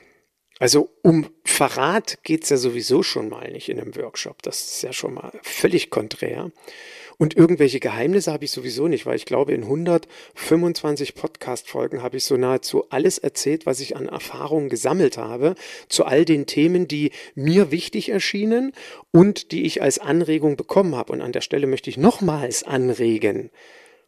Also 0.59 0.89
um 1.03 1.29
Verrat 1.59 2.19
geht 2.23 2.43
es 2.45 2.51
ja 2.51 2.55
sowieso 2.55 3.03
schon 3.03 3.27
mal 3.27 3.51
nicht 3.51 3.67
in 3.67 3.81
einem 3.81 3.93
Workshop. 3.97 4.41
Das 4.43 4.61
ist 4.61 4.81
ja 4.81 4.93
schon 4.93 5.15
mal 5.15 5.33
völlig 5.41 5.89
konträr. 5.89 6.53
Und 7.17 7.35
irgendwelche 7.35 7.81
Geheimnisse 7.81 8.31
habe 8.31 8.45
ich 8.45 8.51
sowieso 8.51 8.87
nicht, 8.87 9.05
weil 9.05 9.17
ich 9.17 9.25
glaube, 9.25 9.51
in 9.51 9.63
125 9.63 11.15
Podcast-Folgen 11.15 12.01
habe 12.01 12.15
ich 12.15 12.23
so 12.23 12.37
nahezu 12.37 12.89
alles 12.91 13.17
erzählt, 13.17 13.65
was 13.65 13.81
ich 13.81 13.97
an 13.97 14.07
Erfahrungen 14.07 14.69
gesammelt 14.69 15.17
habe, 15.17 15.55
zu 15.89 16.05
all 16.05 16.23
den 16.23 16.45
Themen, 16.45 16.87
die 16.87 17.11
mir 17.35 17.71
wichtig 17.71 18.07
erschienen 18.07 18.71
und 19.11 19.51
die 19.51 19.63
ich 19.65 19.81
als 19.81 19.99
Anregung 19.99 20.55
bekommen 20.55 20.95
habe. 20.95 21.11
Und 21.11 21.19
an 21.19 21.33
der 21.33 21.41
Stelle 21.41 21.67
möchte 21.67 21.89
ich 21.89 21.97
nochmals 21.97 22.63
anregen. 22.63 23.49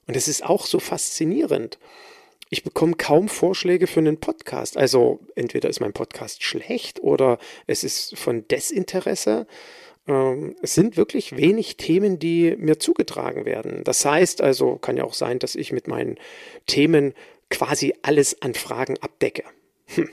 Und 0.07 0.15
es 0.15 0.29
ist 0.29 0.45
auch 0.45 0.65
so 0.65 0.79
faszinierend. 0.79 1.79
Ich 2.53 2.63
bekomme 2.63 2.95
kaum 2.97 3.29
Vorschläge 3.29 3.87
für 3.87 4.01
einen 4.01 4.19
Podcast. 4.19 4.77
Also 4.77 5.21
entweder 5.35 5.69
ist 5.69 5.79
mein 5.79 5.93
Podcast 5.93 6.43
schlecht 6.43 7.01
oder 7.01 7.37
es 7.65 7.85
ist 7.85 8.17
von 8.17 8.45
Desinteresse. 8.49 9.47
Ähm, 10.05 10.57
es 10.61 10.75
sind 10.75 10.97
wirklich 10.97 11.37
wenig 11.37 11.77
Themen, 11.77 12.19
die 12.19 12.57
mir 12.57 12.77
zugetragen 12.77 13.45
werden. 13.45 13.85
Das 13.85 14.03
heißt 14.03 14.41
also, 14.41 14.75
kann 14.75 14.97
ja 14.97 15.05
auch 15.05 15.13
sein, 15.13 15.39
dass 15.39 15.55
ich 15.55 15.71
mit 15.71 15.87
meinen 15.87 16.17
Themen 16.67 17.13
quasi 17.49 17.93
alles 18.01 18.41
an 18.41 18.53
Fragen 18.53 18.97
abdecke. 18.99 19.45
Hm. 19.95 20.09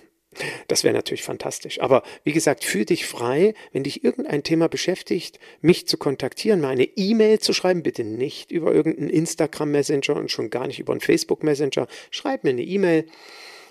Das 0.69 0.85
wäre 0.85 0.95
natürlich 0.95 1.23
fantastisch. 1.23 1.81
Aber 1.81 2.03
wie 2.23 2.33
gesagt, 2.33 2.65
fühl 2.65 2.85
dich 2.85 3.07
frei, 3.07 3.55
wenn 3.73 3.83
dich 3.83 4.05
irgendein 4.05 4.43
Thema 4.43 4.69
beschäftigt, 4.69 5.39
mich 5.61 5.89
zu 5.89 5.97
kontaktieren, 5.97 6.61
mir 6.61 6.69
eine 6.69 6.85
E-Mail 6.85 7.39
zu 7.39 7.53
schreiben, 7.53 7.83
bitte 7.83 8.05
nicht 8.05 8.51
über 8.51 8.75
irgendeinen 8.75 9.11
Instagram 9.11 9.71
Messenger 9.71 10.17
und 10.17 10.31
schon 10.31 10.51
gar 10.51 10.67
nicht 10.67 10.81
über 10.81 10.93
einen 10.93 11.01
Facebook 11.01 11.43
Messenger. 11.43 11.87
Schreib 12.11 12.45
mir 12.45 12.51
eine 12.51 12.63
E-Mail 12.63 13.07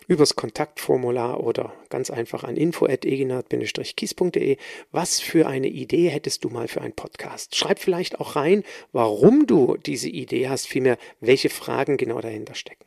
übers 0.08 0.36
Kontaktformular 0.36 1.44
oder 1.44 1.74
ganz 1.90 2.10
einfach 2.10 2.44
an 2.44 2.58
info.eginat-kies.de. 2.58 4.58
Was 4.92 5.20
für 5.20 5.48
eine 5.48 5.68
Idee 5.68 6.10
hättest 6.10 6.44
du 6.44 6.50
mal 6.50 6.68
für 6.68 6.82
einen 6.82 6.94
Podcast? 6.94 7.56
Schreib 7.56 7.80
vielleicht 7.80 8.20
auch 8.20 8.36
rein, 8.36 8.64
warum 8.94 9.46
du 9.46 9.78
diese 9.78 10.10
Idee 10.10 10.50
hast, 10.50 10.68
vielmehr, 10.68 10.98
welche 11.20 11.50
Fragen 11.50 11.98
genau 11.98 12.22
dahinter 12.22 12.56
stecken. 12.56 12.86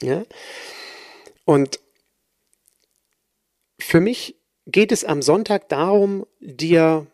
Ja? 0.00 0.24
Und 1.44 1.80
für 3.86 4.00
mich 4.00 4.34
geht 4.66 4.90
es 4.90 5.04
am 5.04 5.22
Sonntag 5.22 5.68
darum, 5.68 6.26
dir 6.40 7.06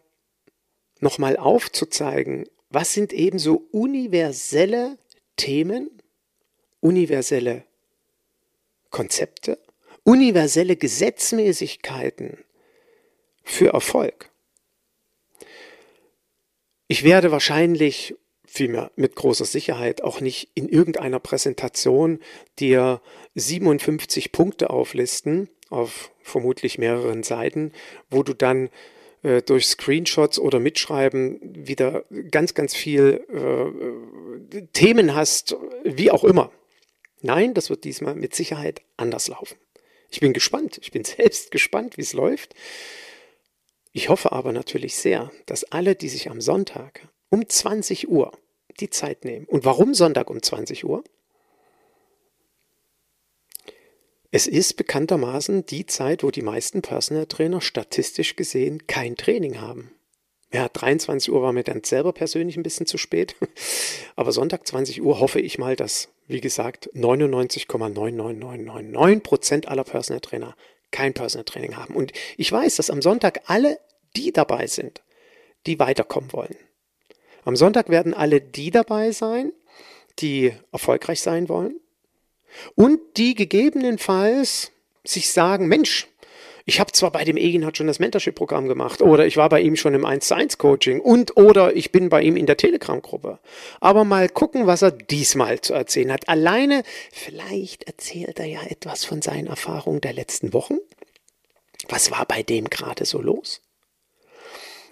nochmal 1.01 1.37
aufzuzeigen, 1.37 2.49
was 2.71 2.95
sind 2.95 3.13
eben 3.13 3.39
so 3.39 3.69
universelle 3.73 4.97
Themen, 5.37 5.91
universelle 6.81 7.67
Konzepte, 8.89 9.59
universelle 10.03 10.77
Gesetzmäßigkeiten 10.77 12.39
für 13.45 13.75
Erfolg. 13.75 14.31
Ich 16.89 17.05
werde 17.05 17.31
wahrscheinlich, 17.31 18.15
vielmehr 18.47 18.91
mit 18.97 19.15
großer 19.15 19.45
Sicherheit, 19.45 20.03
auch 20.03 20.21
nicht 20.21 20.49
in 20.55 20.71
irgendeiner 20.71 21.21
Präsentation 21.21 22.19
dir 22.59 23.03
57 23.35 24.33
Punkte 24.33 24.71
auflisten, 24.71 25.51
auf 25.73 26.11
vermutlich 26.23 26.79
mehreren 26.79 27.23
Seiten, 27.23 27.73
wo 28.11 28.23
du 28.23 28.35
dann 28.35 28.71
äh, 29.23 29.43
durch 29.43 29.67
Screenshots 29.67 30.39
oder 30.39 30.61
Mitschreiben 30.61 31.41
wieder 31.43 32.05
ganz, 32.31 32.55
ganz 32.55 32.75
viel 32.75 33.25
äh, 33.33 34.63
Themen 34.73 35.15
hast, 35.15 35.57
wie 35.85 36.11
auch 36.11 36.25
immer. 36.25 36.51
Nein, 37.21 37.55
das 37.55 37.71
wird 37.71 37.85
diesmal 37.85 38.15
mit 38.15 38.35
Sicherheit 38.35 38.83
anders 38.97 39.29
laufen. 39.29 39.57
Ich 40.11 40.21
bin 40.21 40.33
gespannt. 40.33 40.79
Ich 40.83 40.93
bin 40.93 41.05
selbst 41.05 41.51
gespannt, 41.51 41.97
wie 41.97 42.03
es 42.03 42.13
läuft. 42.13 42.55
Ich 43.93 44.09
hoffe 44.09 44.33
aber 44.33 44.53
natürlich 44.53 44.97
sehr, 44.97 45.31
dass 45.47 45.65
alle, 45.65 45.95
die 45.95 46.09
sich 46.09 46.31
am 46.31 46.41
Sonntag 46.41 47.09
um 47.29 47.49
20 47.49 48.09
Uhr 48.09 48.33
die 48.81 48.91
Zeit 48.91 49.25
nehmen. 49.25 49.47
Und 49.47 49.65
warum 49.65 49.95
Sonntag 49.95 50.31
um 50.31 50.43
20 50.43 50.85
Uhr? 50.85 51.05
Es 54.35 54.47
ist 54.47 54.79
bekanntermaßen 54.79 55.67
die 55.67 55.85
Zeit, 55.85 56.23
wo 56.23 56.31
die 56.31 56.41
meisten 56.41 56.81
Personal 56.81 57.27
Trainer 57.27 57.61
statistisch 57.61 58.35
gesehen 58.35 58.87
kein 58.87 59.15
Training 59.15 59.61
haben. 59.61 59.93
Ja, 60.55 60.71
23 60.71 61.31
Uhr 61.31 61.43
war 61.43 61.53
mir 61.53 61.65
dann 61.65 61.85
selber 61.85 62.15
persönlich 62.15 62.57
ein 62.57 62.63
bisschen 62.63 62.87
zu 62.87 62.97
spät. 62.97 63.37
Aber 64.17 64.33
Sonntag 64.33 64.67
20 64.67 65.03
Uhr 65.03 65.21
hoffe 65.21 65.39
ich 65.39 65.59
mal, 65.59 65.77
dass, 65.77 66.09
wie 66.29 66.41
gesagt, 66.41 66.89
99,99999 66.95 69.21
Prozent 69.21 69.69
aller 69.69 69.85
Personal 69.85 70.21
Trainer 70.21 70.57
kein 70.91 71.13
Personal 71.13 71.45
Training 71.45 71.77
haben. 71.77 71.95
Und 71.95 72.15
ich 72.39 72.51
weiß, 72.51 72.77
dass 72.77 72.89
am 72.89 73.03
Sonntag 73.03 73.51
alle 73.51 73.79
die 74.17 74.33
dabei 74.33 74.67
sind, 74.67 75.03
die 75.67 75.79
weiterkommen 75.79 76.33
wollen. 76.33 76.57
Am 77.45 77.55
Sonntag 77.55 77.91
werden 77.91 78.15
alle 78.15 78.41
die 78.41 78.71
dabei 78.71 79.13
sein, 79.13 79.53
die 80.21 80.55
erfolgreich 80.71 81.21
sein 81.21 81.51
wollen 81.51 81.82
und 82.75 83.01
die 83.17 83.35
gegebenenfalls 83.35 84.73
sich 85.05 85.33
sagen, 85.33 85.69
Mensch, 85.69 86.09
Ich 86.65 86.79
habe 86.79 86.93
zwar 86.93 87.11
bei 87.11 87.25
dem 87.25 87.37
Egin 87.37 87.69
schon 87.75 87.89
das 87.89 87.99
Mentorship-Programm 87.99 88.69
gemacht 88.69 89.03
oder 89.03 89.27
ich 89.27 89.37
war 89.37 89.49
bei 89.49 89.61
ihm 89.61 89.75
schon 89.77 89.95
im 89.95 90.05
1 90.05 90.29
zu 90.29 90.35
1 90.35 90.59
Coaching 90.59 91.01
und 91.01 91.37
oder 91.37 91.75
ich 91.75 91.91
bin 91.91 92.09
bei 92.09 92.23
ihm 92.23 92.37
in 92.37 92.47
der 92.47 92.57
Telegram-Gruppe. 92.57 93.41
Aber 93.81 94.05
mal 94.05 94.29
gucken, 94.29 94.67
was 94.67 94.83
er 94.83 94.93
diesmal 94.93 95.61
zu 95.61 95.75
erzählen 95.75 96.13
hat. 96.13 96.29
Alleine, 96.29 96.85
vielleicht 97.13 97.85
erzählt 97.85 98.39
er 98.39 98.47
ja 98.47 98.63
etwas 98.69 99.05
von 99.05 99.23
seinen 99.23 99.49
Erfahrungen 99.49 100.01
der 100.01 100.13
letzten 100.13 100.53
Wochen. 100.53 100.79
Was 101.89 102.13
war 102.13 102.27
bei 102.27 102.43
dem 102.43 102.71
gerade 102.71 103.05
so 103.05 103.21
los? 103.21 103.61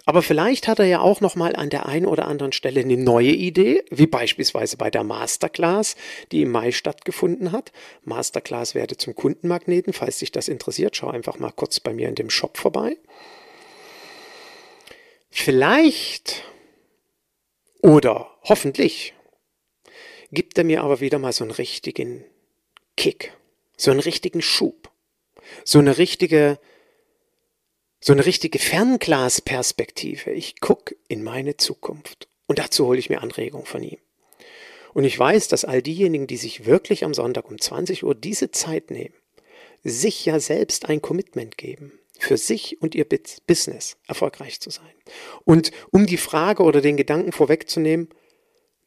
Aber 0.05 0.23
vielleicht 0.23 0.67
hat 0.67 0.79
er 0.79 0.85
ja 0.85 0.99
auch 0.99 1.21
noch 1.21 1.35
mal 1.35 1.55
an 1.55 1.69
der 1.69 1.85
einen 1.85 2.07
oder 2.07 2.27
anderen 2.27 2.53
Stelle 2.53 2.81
eine 2.81 2.97
neue 2.97 3.31
Idee, 3.31 3.83
wie 3.91 4.07
beispielsweise 4.07 4.77
bei 4.77 4.89
der 4.89 5.03
Masterclass, 5.03 5.95
die 6.31 6.41
im 6.41 6.51
Mai 6.51 6.71
stattgefunden 6.71 7.51
hat. 7.51 7.71
Masterclass 8.03 8.73
werde 8.73 8.97
zum 8.97 9.15
Kundenmagneten. 9.15 9.93
Falls 9.93 10.19
dich 10.19 10.31
das 10.31 10.47
interessiert, 10.47 10.95
schau 10.95 11.09
einfach 11.09 11.37
mal 11.37 11.51
kurz 11.51 11.79
bei 11.79 11.93
mir 11.93 12.09
in 12.09 12.15
dem 12.15 12.29
Shop 12.29 12.57
vorbei. 12.57 12.97
Vielleicht 15.29 16.43
oder 17.81 18.37
hoffentlich 18.43 19.13
gibt 20.31 20.57
er 20.57 20.63
mir 20.63 20.83
aber 20.83 20.99
wieder 20.99 21.19
mal 21.19 21.33
so 21.33 21.43
einen 21.43 21.51
richtigen 21.51 22.23
Kick, 22.97 23.33
so 23.77 23.91
einen 23.91 23.99
richtigen 23.99 24.41
Schub, 24.41 24.91
so 25.63 25.79
eine 25.79 25.97
richtige 25.97 26.59
so 28.01 28.13
eine 28.13 28.25
richtige 28.25 28.59
Fernglasperspektive. 28.59 30.31
Ich 30.31 30.59
gucke 30.59 30.95
in 31.07 31.23
meine 31.23 31.57
Zukunft. 31.57 32.27
Und 32.47 32.59
dazu 32.59 32.87
hole 32.87 32.99
ich 32.99 33.09
mir 33.09 33.21
Anregung 33.21 33.65
von 33.65 33.83
ihm. 33.83 33.99
Und 34.93 35.05
ich 35.05 35.17
weiß, 35.17 35.47
dass 35.47 35.63
all 35.63 35.81
diejenigen, 35.81 36.27
die 36.27 36.37
sich 36.37 36.65
wirklich 36.65 37.05
am 37.05 37.13
Sonntag 37.13 37.49
um 37.49 37.61
20 37.61 38.03
Uhr 38.03 38.15
diese 38.15 38.51
Zeit 38.51 38.91
nehmen, 38.91 39.13
sich 39.83 40.25
ja 40.25 40.39
selbst 40.39 40.89
ein 40.89 41.01
Commitment 41.01 41.57
geben, 41.57 41.93
für 42.19 42.37
sich 42.37 42.81
und 42.81 42.93
ihr 42.93 43.07
Business 43.47 43.97
erfolgreich 44.07 44.59
zu 44.59 44.69
sein. 44.69 44.93
Und 45.45 45.71
um 45.91 46.07
die 46.07 46.17
Frage 46.17 46.63
oder 46.63 46.81
den 46.81 46.97
Gedanken 46.97 47.31
vorwegzunehmen, 47.31 48.09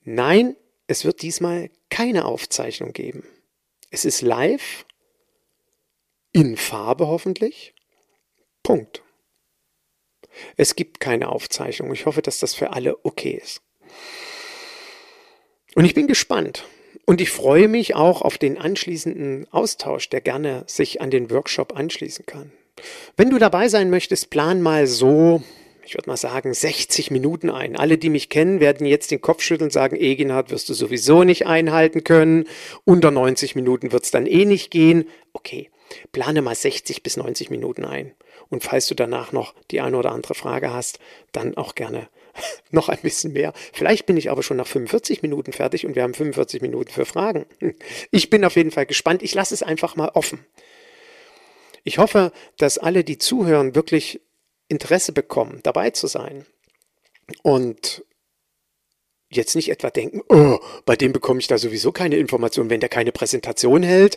nein, 0.02 0.56
es 0.86 1.04
wird 1.04 1.22
diesmal 1.22 1.70
keine 1.88 2.26
Aufzeichnung 2.26 2.92
geben. 2.92 3.26
Es 3.90 4.04
ist 4.04 4.20
live, 4.20 4.84
in 6.32 6.56
Farbe 6.56 7.06
hoffentlich. 7.06 7.74
Punkt. 8.62 9.03
Es 10.56 10.76
gibt 10.76 11.00
keine 11.00 11.28
Aufzeichnung. 11.28 11.92
Ich 11.92 12.06
hoffe, 12.06 12.22
dass 12.22 12.38
das 12.38 12.54
für 12.54 12.72
alle 12.72 13.04
okay 13.04 13.40
ist. 13.42 13.62
Und 15.74 15.84
ich 15.84 15.94
bin 15.94 16.06
gespannt. 16.06 16.64
Und 17.06 17.20
ich 17.20 17.30
freue 17.30 17.68
mich 17.68 17.94
auch 17.94 18.22
auf 18.22 18.38
den 18.38 18.56
anschließenden 18.56 19.46
Austausch, 19.50 20.08
der 20.08 20.20
gerne 20.20 20.64
sich 20.66 21.00
an 21.00 21.10
den 21.10 21.30
Workshop 21.30 21.76
anschließen 21.76 22.24
kann. 22.24 22.52
Wenn 23.16 23.30
du 23.30 23.38
dabei 23.38 23.68
sein 23.68 23.90
möchtest, 23.90 24.30
plan 24.30 24.62
mal 24.62 24.86
so, 24.86 25.42
ich 25.84 25.94
würde 25.94 26.08
mal 26.08 26.16
sagen, 26.16 26.54
60 26.54 27.10
Minuten 27.10 27.50
ein. 27.50 27.76
Alle, 27.76 27.98
die 27.98 28.08
mich 28.08 28.30
kennen, 28.30 28.60
werden 28.60 28.86
jetzt 28.86 29.10
den 29.10 29.20
Kopf 29.20 29.42
schütteln 29.42 29.66
und 29.66 29.72
sagen, 29.72 29.96
Eginhard 29.96 30.50
wirst 30.50 30.68
du 30.68 30.74
sowieso 30.74 31.24
nicht 31.24 31.46
einhalten 31.46 32.04
können. 32.04 32.46
Unter 32.84 33.10
90 33.10 33.54
Minuten 33.54 33.92
wird 33.92 34.04
es 34.04 34.10
dann 34.10 34.26
eh 34.26 34.44
nicht 34.46 34.70
gehen. 34.70 35.06
Okay, 35.34 35.70
plane 36.12 36.42
mal 36.42 36.54
60 36.54 37.02
bis 37.02 37.16
90 37.16 37.50
Minuten 37.50 37.84
ein. 37.84 38.12
Und 38.54 38.62
falls 38.62 38.86
du 38.86 38.94
danach 38.94 39.32
noch 39.32 39.52
die 39.72 39.80
eine 39.80 39.96
oder 39.96 40.12
andere 40.12 40.36
Frage 40.36 40.72
hast, 40.72 41.00
dann 41.32 41.56
auch 41.56 41.74
gerne 41.74 42.08
noch 42.70 42.88
ein 42.88 43.00
bisschen 43.02 43.32
mehr. 43.32 43.52
Vielleicht 43.72 44.06
bin 44.06 44.16
ich 44.16 44.30
aber 44.30 44.44
schon 44.44 44.58
nach 44.58 44.68
45 44.68 45.22
Minuten 45.22 45.52
fertig 45.52 45.84
und 45.84 45.96
wir 45.96 46.04
haben 46.04 46.14
45 46.14 46.62
Minuten 46.62 46.92
für 46.92 47.04
Fragen. 47.04 47.46
Ich 48.12 48.30
bin 48.30 48.44
auf 48.44 48.54
jeden 48.54 48.70
Fall 48.70 48.86
gespannt. 48.86 49.24
Ich 49.24 49.34
lasse 49.34 49.52
es 49.54 49.64
einfach 49.64 49.96
mal 49.96 50.12
offen. 50.14 50.46
Ich 51.82 51.98
hoffe, 51.98 52.30
dass 52.56 52.78
alle, 52.78 53.02
die 53.02 53.18
zuhören, 53.18 53.74
wirklich 53.74 54.20
Interesse 54.68 55.10
bekommen, 55.10 55.58
dabei 55.64 55.90
zu 55.90 56.06
sein. 56.06 56.46
Und 57.42 58.04
jetzt 59.30 59.56
nicht 59.56 59.68
etwa 59.68 59.90
denken, 59.90 60.22
oh, 60.28 60.60
bei 60.84 60.94
dem 60.94 61.12
bekomme 61.12 61.40
ich 61.40 61.48
da 61.48 61.58
sowieso 61.58 61.90
keine 61.90 62.18
Information, 62.18 62.70
wenn 62.70 62.78
der 62.78 62.88
keine 62.88 63.10
Präsentation 63.10 63.82
hält 63.82 64.16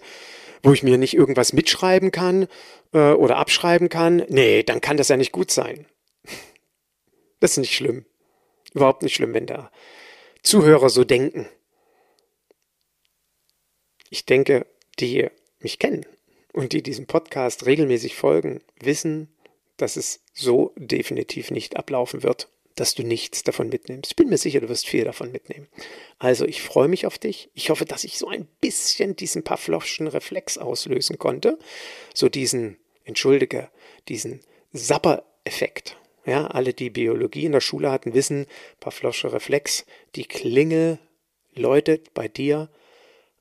wo 0.64 0.74
ich 0.74 0.84
mir 0.84 0.98
nicht 0.98 1.16
irgendwas 1.16 1.54
mitschreiben 1.54 2.12
kann 2.12 2.48
äh, 2.94 3.12
oder 3.12 3.38
abschreiben 3.38 3.90
kann, 3.90 4.24
nee, 4.30 4.64
dann 4.64 4.82
kann 4.82 4.98
das 4.98 5.10
ja 5.10 5.18
nicht 5.18 5.32
gut 5.32 5.52
sein. 5.52 5.86
Das 7.40 7.52
ist 7.52 7.58
nicht 7.58 7.76
schlimm. 7.76 8.04
Überhaupt 8.74 9.04
nicht 9.04 9.14
schlimm, 9.14 9.36
wenn 9.36 9.46
da 9.46 9.72
Zuhörer 10.42 10.90
so 10.90 11.04
denken. 11.04 11.48
Ich 14.10 14.26
denke, 14.26 14.66
die 14.98 15.30
mich 15.60 15.78
kennen 15.78 16.04
und 16.52 16.74
die 16.74 16.82
diesem 16.82 17.06
Podcast 17.06 17.68
regelmäßig 17.68 18.16
folgen, 18.16 18.64
wissen, 18.82 19.32
dass 19.78 19.98
es 19.98 20.24
so 20.34 20.74
definitiv 20.78 21.52
nicht 21.52 21.78
ablaufen 21.78 22.24
wird 22.24 22.50
dass 22.80 22.96
du 22.96 23.04
nichts 23.04 23.44
davon 23.44 23.70
mitnimmst. 23.70 24.12
Ich 24.12 24.16
bin 24.16 24.30
mir 24.30 24.38
sicher, 24.38 24.62
du 24.62 24.70
wirst 24.70 24.88
viel 24.88 25.04
davon 25.04 25.32
mitnehmen. 25.32 25.68
Also 26.20 26.46
ich 26.46 26.62
freue 26.62 26.88
mich 26.88 27.06
auf 27.06 27.18
dich. 27.18 27.50
Ich 27.54 27.70
hoffe, 27.70 27.86
dass 27.86 28.04
ich 28.04 28.18
so 28.18 28.28
ein 28.28 28.48
bisschen 28.62 29.16
diesen 29.16 29.44
Pavlovschen 29.44 30.08
Reflex 30.08 30.58
auslösen 30.58 31.18
konnte. 31.18 31.58
So 32.14 32.30
diesen, 32.30 32.78
entschuldige, 33.04 33.70
diesen 34.08 34.42
Sapper-Effekt. 34.74 35.98
Ja, 36.26 36.48
alle, 36.48 36.74
die 36.74 36.90
Biologie 36.90 37.46
in 37.46 37.54
der 37.54 37.62
Schule 37.62 37.92
hatten, 37.92 38.14
wissen, 38.14 38.46
Pavlovscher 38.80 39.34
Reflex, 39.34 39.86
die 40.16 40.26
Klingel 40.26 41.00
läutet 41.56 42.14
bei 42.14 42.28
dir 42.28 42.70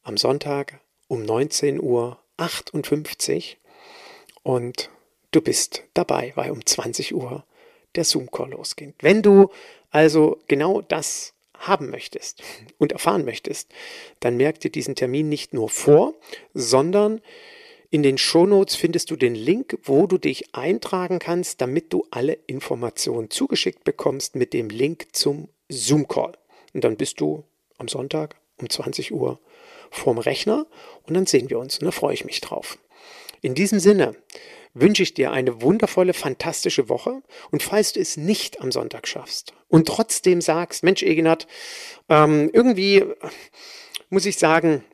am 0.02 0.16
Sonntag 0.16 0.80
um 1.08 1.22
19 1.22 1.80
Uhr 1.80 2.18
58 2.36 3.58
und 4.42 4.90
du 5.32 5.40
bist 5.40 5.82
dabei, 5.94 6.32
weil 6.36 6.52
um 6.52 6.64
20 6.64 7.14
Uhr 7.14 7.44
der 7.96 8.04
Zoom-Call 8.04 8.50
losgeht. 8.50 8.94
Wenn 9.00 9.22
du 9.22 9.50
also 9.90 10.38
genau 10.46 10.82
das 10.82 11.34
haben 11.58 11.90
möchtest 11.90 12.42
und 12.78 12.92
erfahren 12.92 13.24
möchtest, 13.24 13.72
dann 14.20 14.36
merk 14.36 14.60
dir 14.60 14.70
diesen 14.70 14.94
Termin 14.94 15.28
nicht 15.28 15.54
nur 15.54 15.68
vor, 15.68 16.14
sondern 16.54 17.20
in 17.90 18.02
den 18.02 18.18
Shownotes 18.18 18.76
findest 18.76 19.10
du 19.10 19.16
den 19.16 19.34
Link, 19.34 19.78
wo 19.84 20.06
du 20.06 20.18
dich 20.18 20.54
eintragen 20.54 21.18
kannst, 21.18 21.60
damit 21.60 21.92
du 21.92 22.06
alle 22.10 22.34
Informationen 22.46 23.30
zugeschickt 23.30 23.84
bekommst 23.84 24.34
mit 24.34 24.52
dem 24.52 24.68
Link 24.68 25.08
zum 25.12 25.48
Zoom-Call. 25.68 26.32
Und 26.74 26.84
dann 26.84 26.96
bist 26.96 27.20
du 27.20 27.44
am 27.78 27.88
Sonntag 27.88 28.36
um 28.58 28.68
20 28.68 29.12
Uhr 29.12 29.38
vorm 29.90 30.18
Rechner 30.18 30.66
und 31.04 31.14
dann 31.14 31.26
sehen 31.26 31.48
wir 31.48 31.58
uns 31.58 31.78
und 31.78 31.84
da 31.86 31.90
freue 31.90 32.14
ich 32.14 32.24
mich 32.24 32.40
drauf. 32.40 32.78
In 33.40 33.54
diesem 33.54 33.78
Sinne, 33.78 34.16
wünsche 34.80 35.02
ich 35.02 35.14
dir 35.14 35.32
eine 35.32 35.62
wundervolle, 35.62 36.12
fantastische 36.12 36.88
Woche. 36.88 37.22
Und 37.50 37.62
falls 37.62 37.92
du 37.92 38.00
es 38.00 38.16
nicht 38.16 38.60
am 38.60 38.70
Sonntag 38.70 39.08
schaffst 39.08 39.54
und 39.68 39.88
trotzdem 39.88 40.40
sagst, 40.40 40.82
Mensch, 40.82 41.02
Eginat, 41.02 41.46
ähm, 42.08 42.50
irgendwie 42.52 43.04
muss 44.10 44.26
ich 44.26 44.38
sagen, 44.38 44.84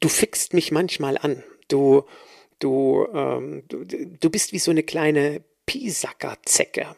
du 0.00 0.08
fixt 0.08 0.52
mich 0.52 0.72
manchmal 0.72 1.16
an. 1.16 1.42
Du, 1.68 2.04
du, 2.58 3.06
ähm, 3.14 3.64
du, 3.68 3.84
du 3.84 4.30
bist 4.30 4.52
wie 4.52 4.58
so 4.58 4.70
eine 4.70 4.82
kleine 4.82 5.44
Pisacker-Zecke 5.66 6.96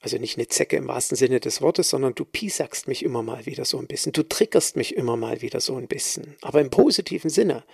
also 0.00 0.16
nicht 0.16 0.38
eine 0.38 0.48
Zecke 0.48 0.76
im 0.76 0.88
wahrsten 0.88 1.16
Sinne 1.16 1.40
des 1.40 1.60
Wortes, 1.60 1.90
sondern 1.90 2.14
du 2.14 2.24
piesagst 2.24 2.88
mich 2.88 3.04
immer 3.04 3.22
mal 3.22 3.44
wieder 3.44 3.66
so 3.66 3.78
ein 3.78 3.86
bisschen, 3.86 4.12
du 4.12 4.22
triggerst 4.22 4.76
mich 4.76 4.96
immer 4.96 5.16
mal 5.16 5.42
wieder 5.42 5.60
so 5.60 5.76
ein 5.76 5.88
bisschen, 5.88 6.36
aber 6.40 6.60
im 6.60 6.70
positiven 6.70 7.28
Sinne, 7.28 7.64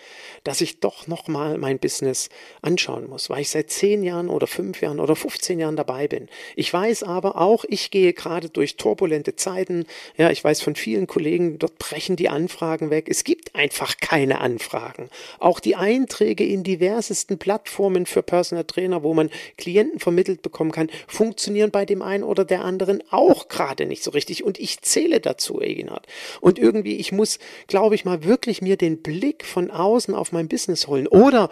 dass 0.43 0.61
ich 0.61 0.81
doch 0.81 1.07
noch 1.07 1.29
mal 1.29 1.57
mein 1.57 1.79
Business 1.79 2.29
anschauen 2.63 3.09
muss, 3.09 3.31
weil 3.31 3.43
ich 3.43 3.51
seit 3.51 3.71
zehn 3.71 4.03
Jahren 4.03 4.29
oder 4.29 4.49
fünf 4.49 4.81
Jahren 4.81 4.99
oder 4.99 5.15
15 5.15 5.61
Jahren 5.61 5.77
dabei 5.77 6.09
bin. 6.09 6.29
Ich 6.57 6.73
weiß 6.73 7.05
aber 7.05 7.41
auch, 7.41 7.65
ich 7.69 7.93
gehe 7.93 8.13
gerade 8.13 8.49
durch 8.49 8.77
turbulente 8.77 9.37
Zeiten, 9.37 9.87
ja, 10.17 10.31
ich 10.31 10.43
weiß 10.43 10.63
von 10.63 10.75
vielen 10.75 11.07
Kollegen, 11.07 11.59
dort 11.61 11.79
brechen 11.79 12.17
die 12.17 12.29
Anfragen 12.29 12.91
weg, 12.91 13.07
es 13.09 13.23
gibt 13.23 13.55
einfach 13.55 13.99
keine 13.99 14.41
Anfragen. 14.41 15.11
Auch 15.39 15.61
die 15.61 15.77
Einträge 15.77 16.45
in 16.45 16.65
diversesten 16.65 17.39
Plattformen 17.39 18.07
für 18.07 18.23
Personal 18.23 18.65
Trainer, 18.65 19.05
wo 19.05 19.15
man 19.15 19.31
Klienten 19.57 20.01
vermittelt 20.01 20.43
bekommen 20.43 20.73
kann, 20.73 20.91
funktionieren 21.07 21.71
bei 21.71 21.85
dem 21.85 22.03
einen 22.03 22.16
einen 22.17 22.25
oder 22.25 22.45
der 22.45 22.65
anderen 22.65 23.03
auch 23.11 23.49
gerade 23.49 23.87
nicht 23.87 24.03
so 24.03 24.11
richtig. 24.11 24.43
Und 24.43 24.59
ich 24.59 24.81
zähle 24.83 25.21
dazu, 25.21 25.61
Eginhard. 25.61 26.07
Und 26.41 26.59
irgendwie, 26.59 26.97
ich 26.97 27.13
muss, 27.13 27.39
glaube 27.67 27.95
ich 27.95 28.05
mal, 28.05 28.25
wirklich 28.25 28.63
mir 28.63 28.77
den 28.77 29.03
Blick 29.03 29.45
von 29.45 29.71
außen 29.71 30.15
auf 30.15 30.33
mein 30.33 30.49
Business 30.49 30.87
holen. 30.87 31.07
Oder 31.07 31.51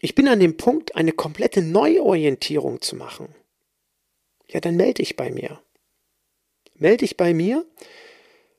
ich 0.00 0.14
bin 0.14 0.28
an 0.28 0.40
dem 0.40 0.56
Punkt, 0.56 0.96
eine 0.96 1.12
komplette 1.12 1.62
Neuorientierung 1.62 2.82
zu 2.82 2.96
machen. 2.96 3.34
Ja, 4.48 4.60
dann 4.60 4.76
melde 4.76 4.94
dich 4.94 5.16
bei 5.16 5.30
mir. 5.30 5.60
Melde 6.74 6.98
dich 6.98 7.16
bei 7.16 7.32
mir. 7.32 7.64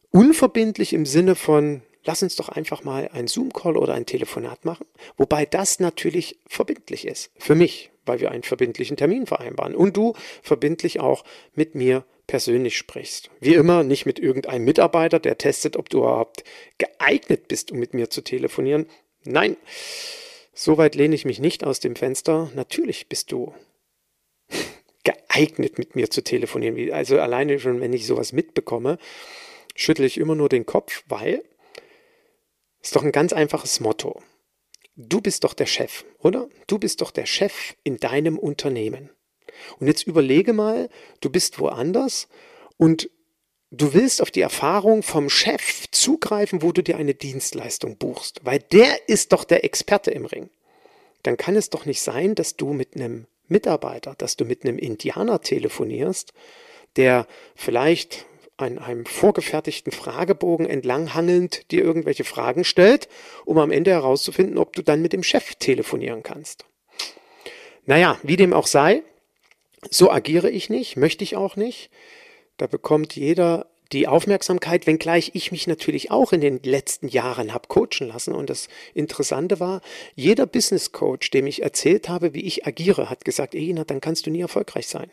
Unverbindlich 0.09 0.93
im 0.93 1.05
Sinne 1.05 1.35
von, 1.35 1.81
lass 2.03 2.23
uns 2.23 2.35
doch 2.35 2.49
einfach 2.49 2.83
mal 2.83 3.09
einen 3.09 3.27
Zoom-Call 3.27 3.77
oder 3.77 3.93
ein 3.93 4.05
Telefonat 4.05 4.65
machen. 4.65 4.87
Wobei 5.17 5.45
das 5.45 5.79
natürlich 5.79 6.39
verbindlich 6.47 7.05
ist. 7.05 7.31
Für 7.37 7.55
mich, 7.55 7.91
weil 8.05 8.19
wir 8.19 8.31
einen 8.31 8.43
verbindlichen 8.43 8.97
Termin 8.97 9.25
vereinbaren. 9.25 9.75
Und 9.75 9.97
du 9.97 10.13
verbindlich 10.41 10.99
auch 10.99 11.23
mit 11.53 11.75
mir 11.75 12.05
persönlich 12.27 12.77
sprichst. 12.77 13.29
Wie 13.39 13.53
immer, 13.53 13.83
nicht 13.83 14.05
mit 14.05 14.19
irgendeinem 14.19 14.65
Mitarbeiter, 14.65 15.19
der 15.19 15.37
testet, 15.37 15.77
ob 15.77 15.89
du 15.89 15.99
überhaupt 15.99 16.43
geeignet 16.77 17.47
bist, 17.47 17.71
um 17.71 17.79
mit 17.79 17.93
mir 17.93 18.09
zu 18.09 18.21
telefonieren. 18.21 18.87
Nein, 19.23 19.57
Soweit 20.57 20.95
lehne 20.95 21.13
ich 21.13 21.25
mich 21.25 21.39
nicht 21.39 21.65
aus 21.65 21.81
dem 21.81 21.97
Fenster. 21.97 22.49
Natürlich 22.55 23.09
bist 23.09 23.33
du 23.33 23.53
geeignet, 25.03 25.77
mit 25.77 25.97
mir 25.97 26.09
zu 26.09 26.23
telefonieren. 26.23 26.93
Also 26.93 27.19
alleine 27.19 27.59
schon, 27.59 27.81
wenn 27.81 27.91
ich 27.91 28.07
sowas 28.07 28.31
mitbekomme, 28.31 28.97
schüttle 29.75 30.05
ich 30.05 30.17
immer 30.17 30.33
nur 30.33 30.47
den 30.47 30.65
Kopf, 30.65 31.03
weil 31.07 31.43
es 32.79 32.87
ist 32.87 32.95
doch 32.95 33.03
ein 33.03 33.11
ganz 33.11 33.33
einfaches 33.33 33.81
Motto. 33.81 34.23
Du 34.95 35.19
bist 35.21 35.43
doch 35.43 35.53
der 35.53 35.65
Chef, 35.65 36.05
oder? 36.19 36.47
Du 36.67 36.79
bist 36.79 37.01
doch 37.01 37.11
der 37.11 37.25
Chef 37.25 37.75
in 37.83 37.97
deinem 37.97 38.39
Unternehmen. 38.39 39.09
Und 39.79 39.87
jetzt 39.87 40.07
überlege 40.07 40.53
mal, 40.53 40.89
du 41.21 41.29
bist 41.29 41.59
woanders 41.59 42.27
und 42.77 43.09
du 43.71 43.93
willst 43.93 44.21
auf 44.21 44.31
die 44.31 44.41
Erfahrung 44.41 45.03
vom 45.03 45.29
Chef 45.29 45.85
zugreifen, 45.91 46.61
wo 46.61 46.71
du 46.71 46.81
dir 46.81 46.97
eine 46.97 47.13
Dienstleistung 47.13 47.97
buchst, 47.97 48.41
weil 48.43 48.59
der 48.59 49.09
ist 49.09 49.33
doch 49.33 49.43
der 49.43 49.65
Experte 49.65 50.11
im 50.11 50.25
Ring. 50.25 50.49
Dann 51.23 51.37
kann 51.37 51.55
es 51.55 51.69
doch 51.69 51.85
nicht 51.85 52.01
sein, 52.01 52.35
dass 52.35 52.55
du 52.55 52.73
mit 52.73 52.95
einem 52.95 53.27
Mitarbeiter, 53.47 54.15
dass 54.17 54.37
du 54.37 54.45
mit 54.45 54.63
einem 54.63 54.77
Indianer 54.77 55.41
telefonierst, 55.41 56.33
der 56.95 57.27
vielleicht 57.55 58.25
an 58.57 58.77
einem 58.77 59.05
vorgefertigten 59.05 59.91
Fragebogen 59.91 60.65
entlanghangelnd 60.65 61.71
dir 61.71 61.83
irgendwelche 61.83 62.23
Fragen 62.23 62.63
stellt, 62.63 63.09
um 63.43 63.57
am 63.57 63.71
Ende 63.71 63.91
herauszufinden, 63.91 64.57
ob 64.57 64.73
du 64.73 64.81
dann 64.81 65.01
mit 65.01 65.13
dem 65.13 65.23
Chef 65.23 65.55
telefonieren 65.55 66.23
kannst. 66.23 66.65
Naja, 67.85 68.17
wie 68.23 68.37
dem 68.37 68.53
auch 68.53 68.67
sei, 68.67 69.03
so 69.89 70.11
agiere 70.11 70.49
ich 70.49 70.69
nicht, 70.69 70.95
möchte 70.95 71.23
ich 71.23 71.35
auch 71.35 71.55
nicht. 71.55 71.89
Da 72.57 72.67
bekommt 72.67 73.15
jeder 73.15 73.67
die 73.91 74.07
Aufmerksamkeit, 74.07 74.87
wenngleich 74.87 75.31
ich 75.33 75.51
mich 75.51 75.67
natürlich 75.67 76.09
auch 76.09 76.33
in 76.33 76.41
den 76.41 76.61
letzten 76.63 77.07
Jahren 77.07 77.53
habe 77.53 77.67
coachen 77.67 78.07
lassen. 78.07 78.33
Und 78.33 78.49
das 78.49 78.67
Interessante 78.93 79.59
war, 79.59 79.81
jeder 80.15 80.47
Business 80.47 80.91
Coach, 80.91 81.29
dem 81.29 81.45
ich 81.45 81.61
erzählt 81.61 82.09
habe, 82.09 82.33
wie 82.33 82.45
ich 82.45 82.65
agiere, 82.65 83.09
hat 83.09 83.25
gesagt, 83.25 83.53
Ina, 83.53 83.83
dann 83.83 84.01
kannst 84.01 84.25
du 84.25 84.31
nie 84.31 84.41
erfolgreich 84.41 84.87
sein. 84.87 85.11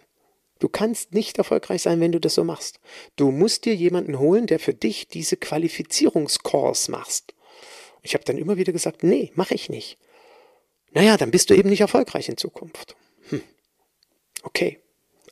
Du 0.63 0.69
kannst 0.69 1.13
nicht 1.13 1.39
erfolgreich 1.39 1.83
sein, 1.83 1.99
wenn 1.99 2.13
du 2.13 2.21
das 2.21 2.37
so 2.37 2.45
machst. 2.45 2.79
Du 3.17 3.33
musst 3.33 3.65
dir 3.65 3.75
jemanden 3.75 4.21
holen, 4.21 4.47
der 4.47 4.61
für 4.61 4.73
dich 4.73 5.09
diese 5.09 5.37
Qualifizierungskurs 5.37 6.87
machst. 6.87 7.35
Ich 8.03 8.15
habe 8.15 8.23
dann 8.23 8.39
immer 8.39 8.57
wieder 8.57 8.73
gesagt, 8.73 9.03
nee, 9.03 9.33
mache 9.35 9.55
ich 9.55 9.69
nicht. 9.69 9.99
Naja, 10.93 11.17
dann 11.17 11.33
bist 11.33 11.51
du 11.51 11.55
eben 11.55 11.69
nicht 11.69 11.81
erfolgreich 11.81 12.29
in 12.29 12.37
Zukunft. 12.37 12.95
Hm. 13.31 13.43
Okay. 14.45 14.79